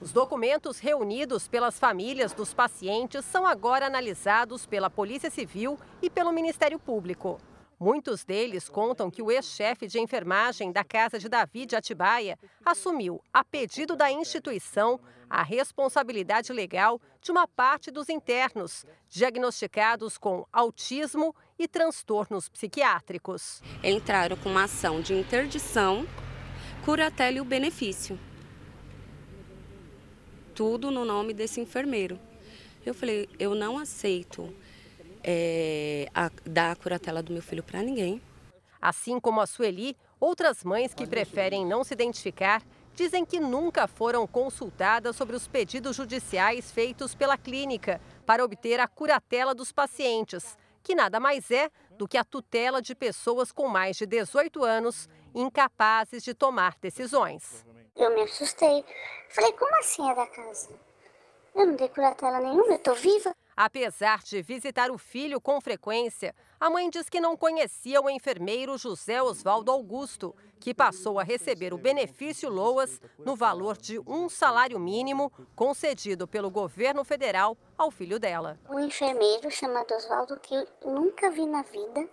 [0.00, 6.32] Os documentos reunidos pelas famílias dos pacientes são agora analisados pela Polícia Civil e pelo
[6.32, 7.38] Ministério Público.
[7.78, 13.22] Muitos deles contam que o ex-chefe de enfermagem da Casa de Davi de Atibaia assumiu,
[13.30, 14.98] a pedido da instituição,
[15.28, 23.62] a responsabilidade legal de uma parte dos internos, diagnosticados com autismo e transtornos psiquiátricos.
[23.84, 26.06] Entraram com uma ação de interdição,
[26.82, 28.18] curatela e o benefício.
[30.54, 32.18] Tudo no nome desse enfermeiro.
[32.86, 34.50] Eu falei, eu não aceito
[35.26, 38.22] é, a, dar a curatela do meu filho para ninguém.
[38.80, 42.62] Assim como a Sueli, outras mães que preferem não se identificar
[42.94, 48.86] dizem que nunca foram consultadas sobre os pedidos judiciais feitos pela clínica para obter a
[48.86, 53.96] curatela dos pacientes, que nada mais é do que a tutela de pessoas com mais
[53.96, 57.66] de 18 anos incapazes de tomar decisões.
[57.96, 58.84] Eu me assustei.
[59.28, 60.70] Falei, como assim é da casa?
[61.54, 63.34] Eu não dei curatela nenhuma, eu estou viva.
[63.56, 68.76] Apesar de visitar o filho com frequência, a mãe diz que não conhecia o enfermeiro
[68.76, 74.78] José Oswaldo Augusto, que passou a receber o benefício LOAS no valor de um salário
[74.78, 78.60] mínimo concedido pelo governo federal ao filho dela.
[78.68, 82.06] Um enfermeiro chamado Oswaldo que eu nunca vi na vida,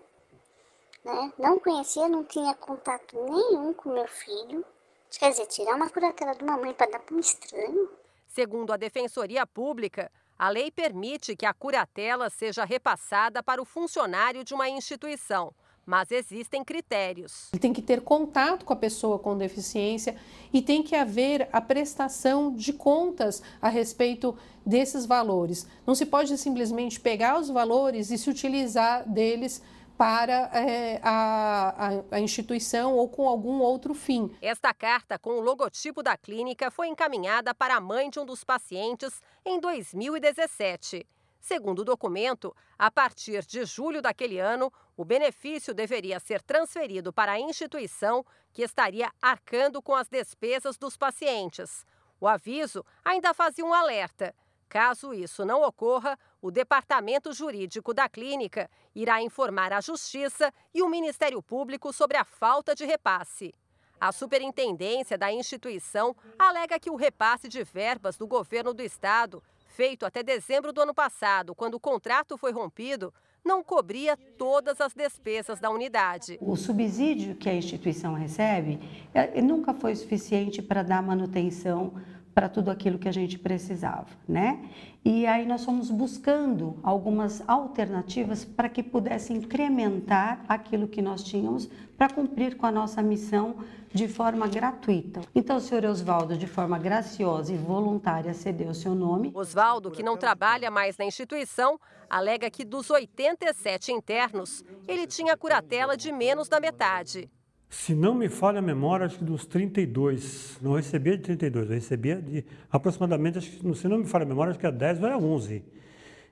[1.03, 1.33] né?
[1.37, 4.63] não conhecia, não tinha contato nenhum com meu filho.
[5.11, 7.89] Quer dizer, tirar uma curatela de uma mãe para dar para um estranho.
[8.27, 10.09] Segundo a Defensoria Pública,
[10.43, 15.53] a lei permite que a curatela seja repassada para o funcionário de uma instituição,
[15.85, 17.49] mas existem critérios.
[17.61, 20.17] Tem que ter contato com a pessoa com deficiência
[20.51, 25.65] e tem que haver a prestação de contas a respeito desses valores.
[25.87, 29.61] Não se pode simplesmente pegar os valores e se utilizar deles
[29.97, 34.35] para é, a, a, a, instituição ou com algum outro fim.
[34.41, 38.43] Esta carta com o logotipo da clínica foi encaminhada para a mãe de um dos
[38.43, 41.05] pacientes em 2017.
[41.39, 47.33] Segundo o documento, a partir de julho daquele ano, o benefício deveria ser transferido para
[47.33, 51.85] a instituição que estaria arcando com as despesas dos pacientes.
[52.19, 54.33] O aviso ainda fazia um alerta
[54.69, 60.89] Caso isso não ocorra, o departamento jurídico da clínica irá informar a Justiça e o
[60.89, 63.53] Ministério Público sobre a falta de repasse.
[63.99, 70.05] A superintendência da instituição alega que o repasse de verbas do governo do estado, feito
[70.05, 75.59] até dezembro do ano passado, quando o contrato foi rompido, não cobria todas as despesas
[75.59, 76.37] da unidade.
[76.41, 78.79] O subsídio que a instituição recebe
[79.13, 81.93] é, nunca foi suficiente para dar manutenção
[82.33, 84.69] para tudo aquilo que a gente precisava, né?
[85.05, 91.69] E aí nós fomos buscando algumas alternativas para que pudesse incrementar aquilo que nós tínhamos
[91.97, 93.57] para cumprir com a nossa missão
[93.93, 95.21] de forma gratuita.
[95.35, 99.31] Então, o senhor Oswaldo, de forma graciosa e voluntária, cedeu seu nome.
[99.35, 101.79] Oswaldo, que não trabalha mais na instituição,
[102.09, 107.29] alega que dos 87 internos, ele tinha curatela de menos da metade.
[107.73, 110.59] Se não me falha a memória, acho que dos 32.
[110.61, 114.27] Não recebia de 32, eu recebia de aproximadamente, acho que, se não me falha a
[114.27, 115.65] memória, acho que é 10 ou é 11.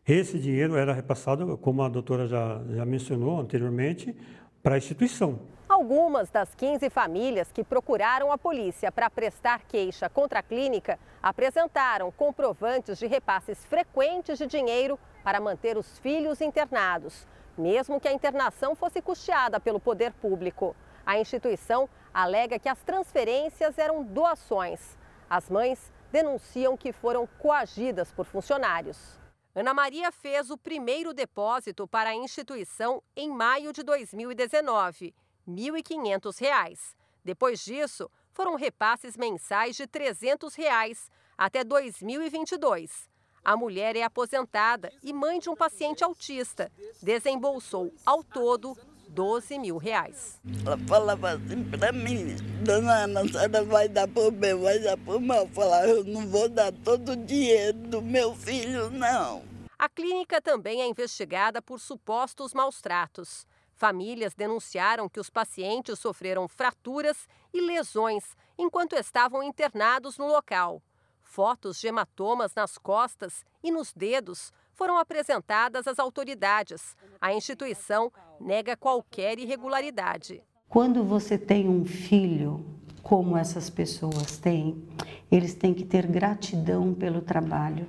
[0.08, 4.16] Esse dinheiro era repassado, como a doutora já, já mencionou anteriormente,
[4.62, 5.40] para a instituição.
[5.68, 12.12] Algumas das 15 famílias que procuraram a polícia para prestar queixa contra a clínica apresentaram
[12.12, 17.26] comprovantes de repasses frequentes de dinheiro para manter os filhos internados,
[17.58, 20.76] mesmo que a internação fosse custeada pelo poder público.
[21.06, 24.98] A instituição alega que as transferências eram doações.
[25.30, 29.20] As mães denunciam que foram coagidas por funcionários.
[29.54, 35.14] Ana Maria fez o primeiro depósito para a instituição em maio de 2019,
[35.48, 36.96] R$ 1.500.
[37.24, 43.10] Depois disso, foram repasses mensais de 300 reais até 2022.
[43.44, 46.72] A mulher é aposentada e mãe de um paciente autista.
[47.02, 48.78] Desembolsou ao todo
[49.12, 50.40] 12 mil reais.
[50.66, 54.98] Ela falava assim para mim, dona Ana, a senhora vai dar por bem, vai dar
[54.98, 55.40] por mal.
[55.40, 59.44] Eu falava, eu não vou dar todo o dinheiro do meu filho, não.
[59.78, 63.46] A clínica também é investigada por supostos maus tratos.
[63.74, 70.82] Famílias denunciaram que os pacientes sofreram fraturas e lesões enquanto estavam internados no local.
[71.20, 76.98] Fotos de hematomas nas costas e nos dedos foram apresentadas às autoridades.
[77.22, 80.42] A instituição nega qualquer irregularidade.
[80.68, 82.66] Quando você tem um filho,
[83.04, 84.84] como essas pessoas têm,
[85.32, 87.88] eles têm que ter gratidão pelo trabalho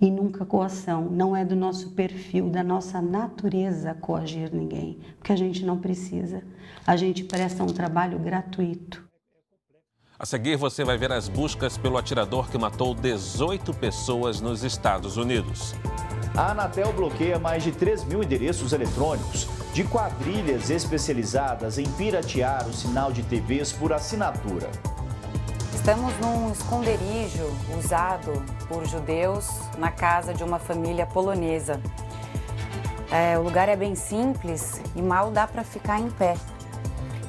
[0.00, 1.10] e nunca coação.
[1.10, 6.42] Não é do nosso perfil, da nossa natureza coagir ninguém, porque a gente não precisa.
[6.86, 9.06] A gente presta um trabalho gratuito.
[10.20, 15.16] A seguir, você vai ver as buscas pelo atirador que matou 18 pessoas nos Estados
[15.16, 15.76] Unidos.
[16.36, 22.72] A Anatel bloqueia mais de 3 mil endereços eletrônicos de quadrilhas especializadas em piratear o
[22.72, 24.68] sinal de TVs por assinatura.
[25.72, 27.46] Estamos num esconderijo
[27.78, 29.48] usado por judeus
[29.78, 31.80] na casa de uma família polonesa.
[33.08, 36.34] É, o lugar é bem simples e mal dá para ficar em pé.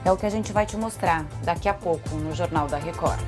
[0.05, 3.19] É o que a gente vai te mostrar daqui a pouco no Jornal da Record.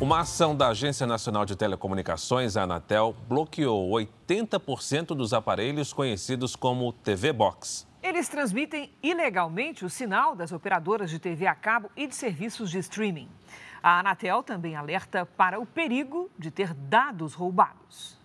[0.00, 6.92] Uma ação da Agência Nacional de Telecomunicações, a Anatel, bloqueou 80% dos aparelhos conhecidos como
[6.92, 7.86] TV Box.
[8.02, 12.78] Eles transmitem ilegalmente o sinal das operadoras de TV a cabo e de serviços de
[12.78, 13.28] streaming.
[13.82, 18.20] A Anatel também alerta para o perigo de ter dados roubados.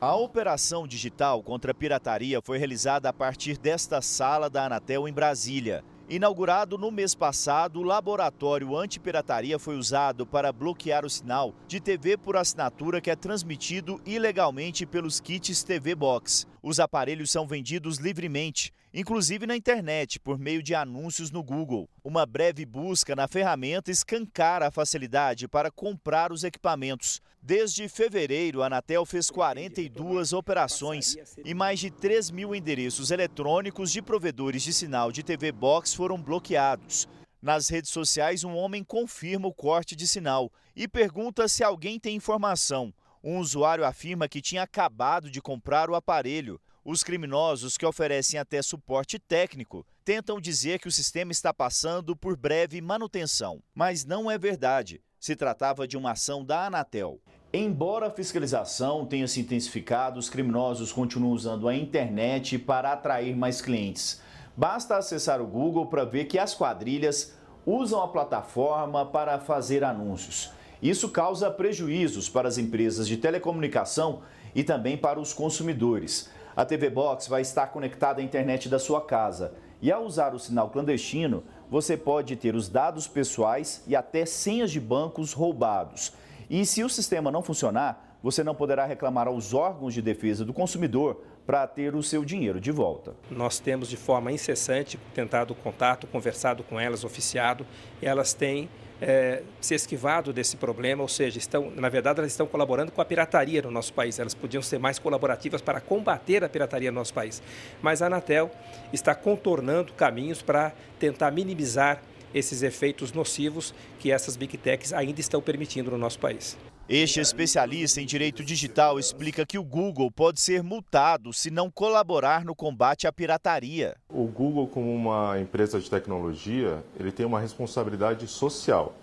[0.00, 5.12] A operação digital contra a pirataria foi realizada a partir desta sala da Anatel em
[5.12, 5.84] Brasília.
[6.08, 12.16] Inaugurado no mês passado, o laboratório antipirataria foi usado para bloquear o sinal de TV
[12.16, 16.46] por assinatura que é transmitido ilegalmente pelos kits TV Box.
[16.62, 21.88] Os aparelhos são vendidos livremente, inclusive na internet, por meio de anúncios no Google.
[22.02, 27.20] Uma breve busca na ferramenta escancara a facilidade para comprar os equipamentos.
[27.40, 34.02] Desde fevereiro, a Anatel fez 42 operações e mais de 3 mil endereços eletrônicos de
[34.02, 37.06] provedores de sinal de TV Box foram bloqueados.
[37.40, 42.16] Nas redes sociais, um homem confirma o corte de sinal e pergunta se alguém tem
[42.16, 42.92] informação.
[43.22, 46.60] Um usuário afirma que tinha acabado de comprar o aparelho.
[46.90, 52.34] Os criminosos, que oferecem até suporte técnico, tentam dizer que o sistema está passando por
[52.34, 53.62] breve manutenção.
[53.74, 54.98] Mas não é verdade.
[55.20, 57.20] Se tratava de uma ação da Anatel.
[57.52, 63.60] Embora a fiscalização tenha se intensificado, os criminosos continuam usando a internet para atrair mais
[63.60, 64.22] clientes.
[64.56, 67.34] Basta acessar o Google para ver que as quadrilhas
[67.66, 70.50] usam a plataforma para fazer anúncios.
[70.80, 74.22] Isso causa prejuízos para as empresas de telecomunicação
[74.54, 76.30] e também para os consumidores.
[76.58, 80.40] A TV Box vai estar conectada à internet da sua casa e, ao usar o
[80.40, 86.12] sinal clandestino, você pode ter os dados pessoais e até senhas de bancos roubados.
[86.50, 90.52] E se o sistema não funcionar, você não poderá reclamar aos órgãos de defesa do
[90.52, 93.14] consumidor para ter o seu dinheiro de volta.
[93.30, 97.64] Nós temos de forma incessante tentado contato, conversado com elas, oficiado,
[98.02, 98.68] elas têm
[99.00, 103.04] é, se esquivado desse problema, ou seja, estão, na verdade, elas estão colaborando com a
[103.04, 104.18] pirataria no nosso país.
[104.18, 107.42] Elas podiam ser mais colaborativas para combater a pirataria no nosso país.
[107.80, 108.50] Mas a Anatel
[108.92, 112.02] está contornando caminhos para tentar minimizar
[112.34, 116.56] esses efeitos nocivos que essas big techs ainda estão permitindo no nosso país.
[116.88, 122.46] Este especialista em direito digital explica que o Google pode ser multado se não colaborar
[122.46, 123.94] no combate à pirataria.
[124.08, 128.94] O Google, como uma empresa de tecnologia, ele tem uma responsabilidade social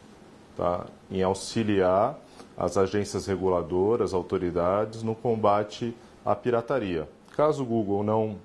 [0.57, 0.87] tá?
[1.11, 2.19] em auxiliar
[2.57, 7.07] as agências reguladoras, autoridades no combate à pirataria.
[7.37, 8.37] Caso o Google não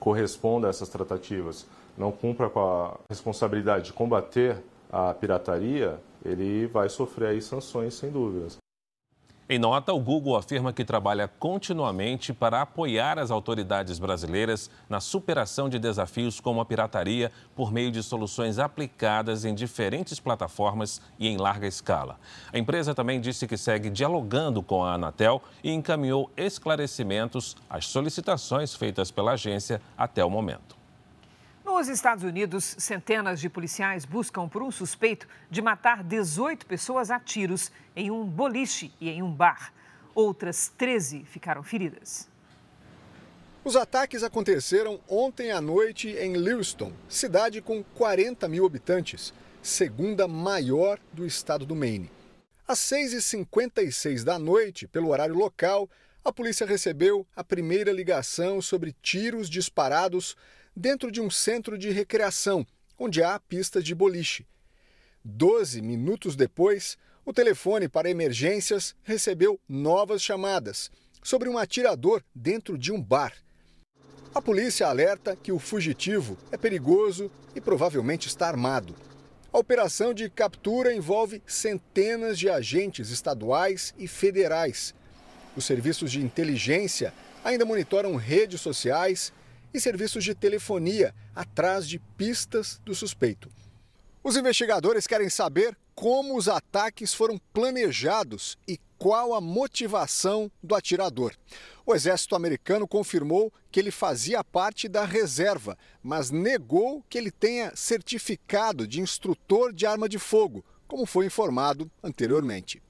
[0.00, 4.56] corresponda a essas tratativas, não cumpra com a responsabilidade de combater
[4.90, 8.58] a pirataria, ele vai sofrer aí sanções sem dúvidas.
[9.48, 15.68] Em nota, o Google afirma que trabalha continuamente para apoiar as autoridades brasileiras na superação
[15.68, 21.36] de desafios como a pirataria por meio de soluções aplicadas em diferentes plataformas e em
[21.36, 22.18] larga escala.
[22.52, 28.74] A empresa também disse que segue dialogando com a Anatel e encaminhou esclarecimentos às solicitações
[28.74, 30.85] feitas pela agência até o momento.
[31.76, 37.20] Nos Estados Unidos, centenas de policiais buscam por um suspeito de matar 18 pessoas a
[37.20, 39.74] tiros em um boliche e em um bar.
[40.14, 42.30] Outras 13 ficaram feridas.
[43.62, 50.98] Os ataques aconteceram ontem à noite em Lewiston, cidade com 40 mil habitantes, segunda maior
[51.12, 52.10] do estado do Maine.
[52.66, 55.90] Às 6h56 da noite, pelo horário local,
[56.24, 60.34] a polícia recebeu a primeira ligação sobre tiros disparados
[60.76, 62.66] dentro de um centro de recreação,
[62.98, 64.46] onde há pistas de boliche.
[65.24, 70.90] Doze minutos depois, o telefone para emergências recebeu novas chamadas
[71.22, 73.32] sobre um atirador dentro de um bar.
[74.34, 78.94] A polícia alerta que o fugitivo é perigoso e provavelmente está armado.
[79.50, 84.94] A operação de captura envolve centenas de agentes estaduais e federais.
[85.56, 89.32] Os serviços de inteligência ainda monitoram redes sociais
[89.76, 93.50] e serviços de telefonia atrás de pistas do suspeito.
[94.22, 101.34] Os investigadores querem saber como os ataques foram planejados e qual a motivação do atirador.
[101.84, 107.72] O exército americano confirmou que ele fazia parte da reserva, mas negou que ele tenha
[107.76, 112.82] certificado de instrutor de arma de fogo, como foi informado anteriormente.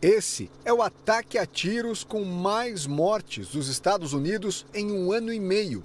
[0.00, 5.30] Esse é o ataque a tiros com mais mortes dos Estados Unidos em um ano
[5.30, 5.84] e meio.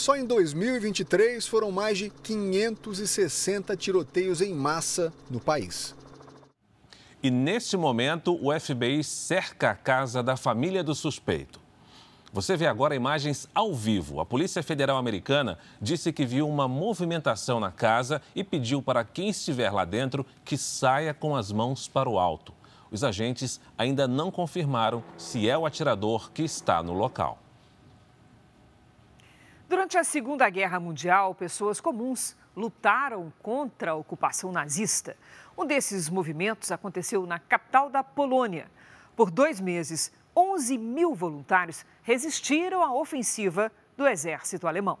[0.00, 5.94] Só em 2023 foram mais de 560 tiroteios em massa no país.
[7.22, 11.60] E neste momento, o FBI cerca a casa da família do suspeito.
[12.32, 14.20] Você vê agora imagens ao vivo.
[14.20, 19.28] A Polícia Federal Americana disse que viu uma movimentação na casa e pediu para quem
[19.28, 22.54] estiver lá dentro que saia com as mãos para o alto.
[22.90, 27.38] Os agentes ainda não confirmaram se é o atirador que está no local.
[29.70, 35.16] Durante a Segunda Guerra Mundial, pessoas comuns lutaram contra a ocupação nazista.
[35.56, 38.66] Um desses movimentos aconteceu na capital da Polônia.
[39.14, 44.98] Por dois meses, 11 mil voluntários resistiram à ofensiva do exército alemão.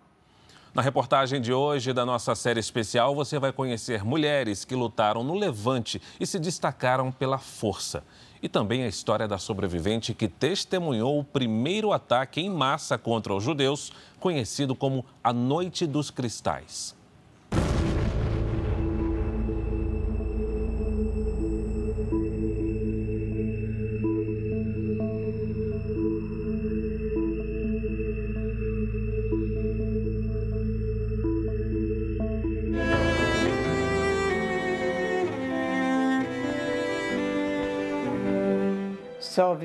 [0.72, 5.34] Na reportagem de hoje da nossa série especial, você vai conhecer mulheres que lutaram no
[5.34, 8.04] Levante e se destacaram pela força.
[8.42, 13.44] E também a história da sobrevivente que testemunhou o primeiro ataque em massa contra os
[13.44, 16.94] judeus, conhecido como a Noite dos Cristais.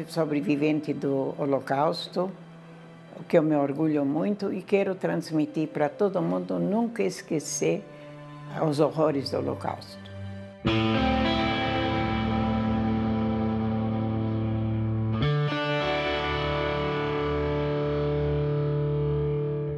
[0.08, 2.32] Sobrevivente do Holocausto,
[3.18, 7.84] o que eu me orgulho muito e quero transmitir para todo mundo nunca esquecer
[8.68, 10.06] os horrores do Holocausto.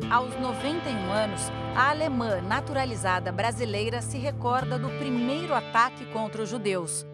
[0.10, 7.06] Aos 91 anos, a alemã naturalizada brasileira se recorda do primeiro ataque contra os judeus.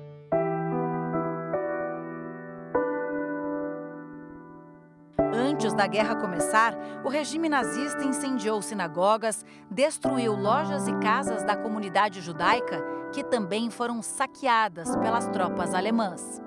[5.74, 12.22] Antes da guerra começar, o regime nazista incendiou sinagogas, destruiu lojas e casas da comunidade
[12.22, 12.80] judaica,
[13.12, 16.40] que também foram saqueadas pelas tropas alemãs.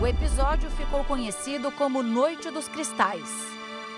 [0.00, 3.30] O episódio ficou conhecido como Noite dos Cristais.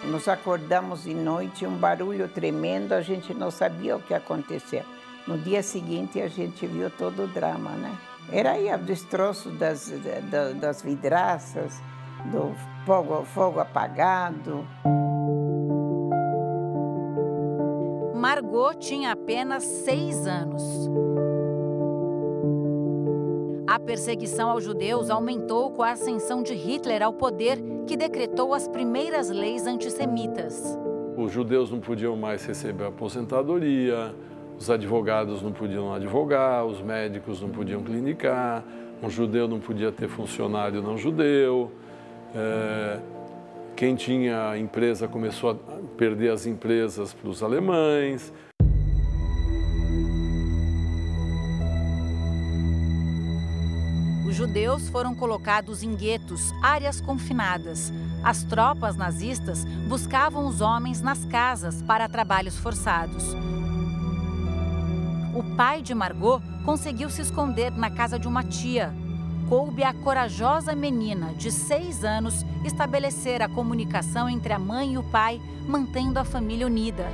[0.03, 4.85] Nos acordamos de noite, um barulho tremendo, a gente não sabia o que acontecia.
[5.25, 7.97] No dia seguinte, a gente viu todo o drama, né?
[8.31, 9.93] Era aí o destroço das,
[10.31, 11.81] das, das vidraças,
[12.31, 12.55] do
[12.87, 14.67] fogo, fogo apagado.
[18.15, 20.63] Margot tinha apenas seis anos.
[23.67, 28.69] A perseguição aos judeus aumentou com a ascensão de Hitler ao poder, que decretou as
[28.69, 30.79] primeiras leis antissemitas.
[31.17, 34.15] Os judeus não podiam mais receber aposentadoria,
[34.59, 38.63] os advogados não podiam advogar, os médicos não podiam clinicar,
[39.03, 41.71] um judeu não podia ter funcionário não judeu.
[42.35, 42.99] É,
[43.77, 45.55] quem tinha empresa começou a
[45.97, 48.33] perder as empresas para os alemães.
[54.27, 57.93] Os judeus foram colocados em guetos, áreas confinadas.
[58.23, 63.35] As tropas nazistas buscavam os homens nas casas para trabalhos forçados
[65.35, 68.95] o pai de Margot conseguiu se esconder na casa de uma tia.
[69.49, 75.03] Coube à corajosa menina de seis anos estabelecer a comunicação entre a mãe e o
[75.03, 77.05] pai, mantendo a família unida.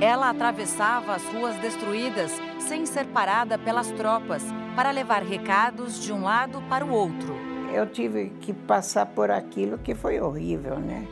[0.00, 4.42] Ela atravessava as ruas destruídas sem ser parada pelas tropas
[4.74, 7.34] para levar recados de um lado para o outro.
[7.72, 11.06] Eu tive que passar por aquilo que foi horrível, né?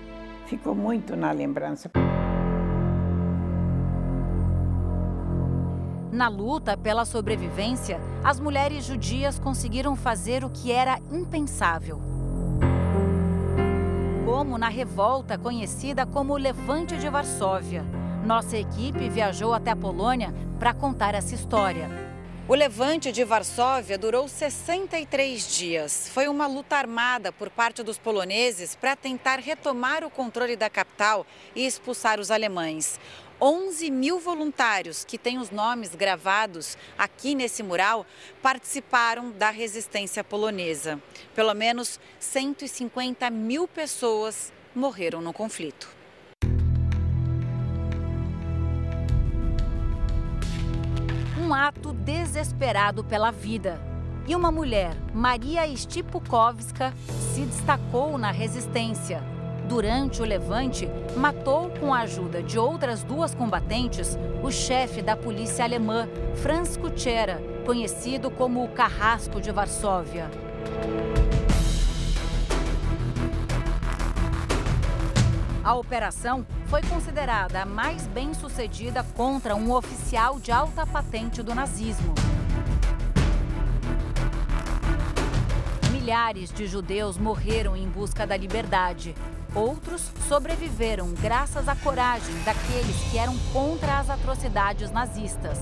[0.47, 1.91] Ficou muito na lembrança.
[6.15, 12.01] Na luta pela sobrevivência, as mulheres judias conseguiram fazer o que era impensável.
[14.25, 17.85] Como na revolta conhecida como Levante de Varsóvia.
[18.25, 21.91] Nossa equipe viajou até a Polônia para contar essa história.
[22.47, 26.11] O levante de Varsóvia durou 63 dias.
[26.13, 31.27] Foi uma luta armada por parte dos poloneses para tentar retomar o controle da capital
[31.57, 33.01] e expulsar os alemães.
[33.47, 38.07] 11 mil voluntários que têm os nomes gravados aqui nesse mural
[38.41, 40.99] participaram da resistência polonesa.
[41.35, 45.95] Pelo menos 150 mil pessoas morreram no conflito.
[51.39, 53.79] Um ato desesperado pela vida.
[54.27, 56.95] E uma mulher, Maria Stipukowska,
[57.35, 59.34] se destacou na resistência
[59.69, 65.65] Durante o levante, matou com a ajuda de outras duas combatentes o chefe da polícia
[65.65, 66.07] alemã,
[66.37, 70.31] Franz Kutschera, conhecido como o Carrasco de Varsóvia.
[75.65, 81.55] A operação foi considerada a mais bem sucedida contra um oficial de alta patente do
[81.55, 82.15] nazismo.
[85.91, 89.15] Milhares de judeus morreram em busca da liberdade.
[89.55, 95.57] Outros sobreviveram graças à coragem daqueles que eram contra as atrocidades nazistas.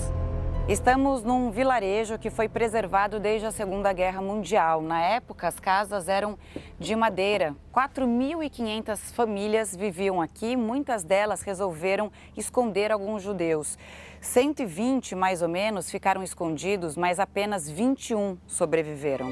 [0.67, 4.81] Estamos num vilarejo que foi preservado desde a Segunda Guerra Mundial.
[4.81, 6.39] Na época, as casas eram
[6.79, 7.55] de madeira.
[7.75, 13.77] 4.500 famílias viviam aqui, muitas delas resolveram esconder alguns judeus.
[14.23, 19.31] 120, mais ou menos, ficaram escondidos, mas apenas 21 sobreviveram.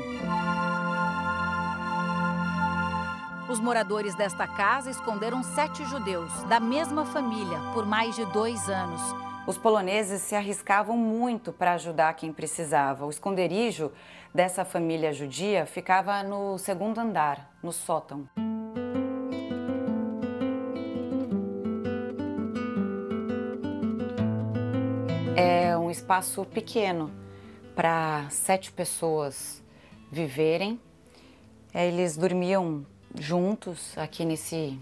[3.50, 9.00] Os moradores desta casa esconderam sete judeus, da mesma família, por mais de dois anos.
[9.44, 13.04] Os poloneses se arriscavam muito para ajudar quem precisava.
[13.04, 13.90] O esconderijo
[14.32, 18.28] dessa família judia ficava no segundo andar, no sótão.
[25.34, 27.10] É um espaço pequeno
[27.74, 29.60] para sete pessoas
[30.08, 30.80] viverem.
[31.74, 34.78] Eles dormiam juntos aqui nesse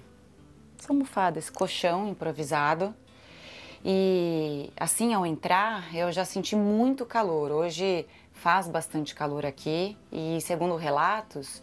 [0.89, 2.95] almofada, esse colchão improvisado.
[3.85, 7.51] E assim, ao entrar, eu já senti muito calor.
[7.51, 11.62] Hoje faz bastante calor aqui e, segundo relatos,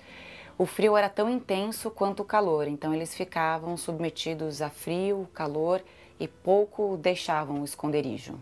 [0.58, 2.68] o frio era tão intenso quanto o calor.
[2.68, 5.84] Então, eles ficavam submetidos a frio, calor
[6.20, 8.40] e pouco deixavam o esconderijo.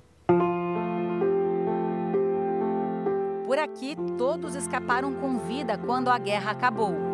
[3.48, 7.13] Por aqui, todos escaparam com vida quando a guerra acabou.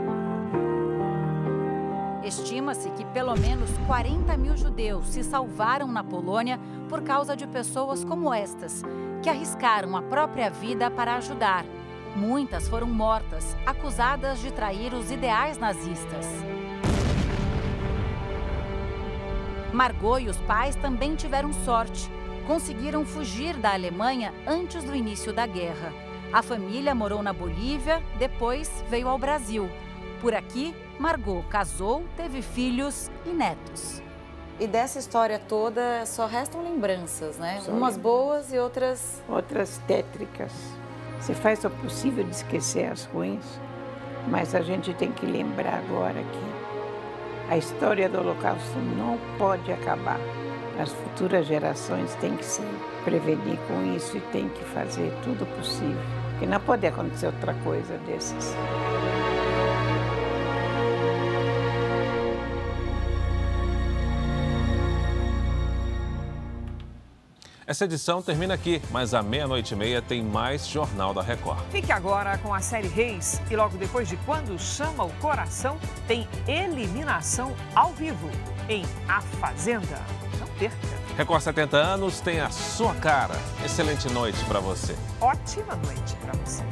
[2.23, 6.59] Estima-se que pelo menos 40 mil judeus se salvaram na Polônia
[6.89, 8.83] por causa de pessoas como estas,
[9.23, 11.65] que arriscaram a própria vida para ajudar.
[12.15, 16.25] Muitas foram mortas, acusadas de trair os ideais nazistas.
[19.71, 22.11] Margot e os pais também tiveram sorte.
[22.45, 25.93] Conseguiram fugir da Alemanha antes do início da guerra.
[26.33, 29.69] A família morou na Bolívia, depois veio ao Brasil.
[30.19, 34.01] Por aqui, Margot casou, teve filhos e netos.
[34.59, 37.61] E dessa história toda só restam lembranças, né?
[37.63, 37.97] Só Umas lembranças.
[37.97, 39.23] boas e outras.
[39.29, 40.51] Outras tétricas.
[41.21, 43.45] Se faz o possível de esquecer as ruins,
[44.27, 50.19] mas a gente tem que lembrar agora que a história do Holocausto não pode acabar.
[50.81, 52.61] As futuras gerações têm que se
[53.05, 55.97] prevenir com isso e têm que fazer tudo possível.
[56.31, 58.53] Porque não pode acontecer outra coisa dessas.
[67.69, 71.59] Essa edição termina aqui, mas à meia-noite e meia tem mais Jornal da Record.
[71.69, 76.27] Fique agora com a série Reis e logo depois de Quando Chama o Coração, tem
[76.47, 78.27] eliminação ao vivo
[78.67, 80.01] em A Fazenda.
[80.39, 80.75] Não perca.
[81.15, 83.35] Record 70 anos tem a sua cara.
[83.63, 84.95] Excelente noite para você.
[85.21, 86.63] Ótima noite para você.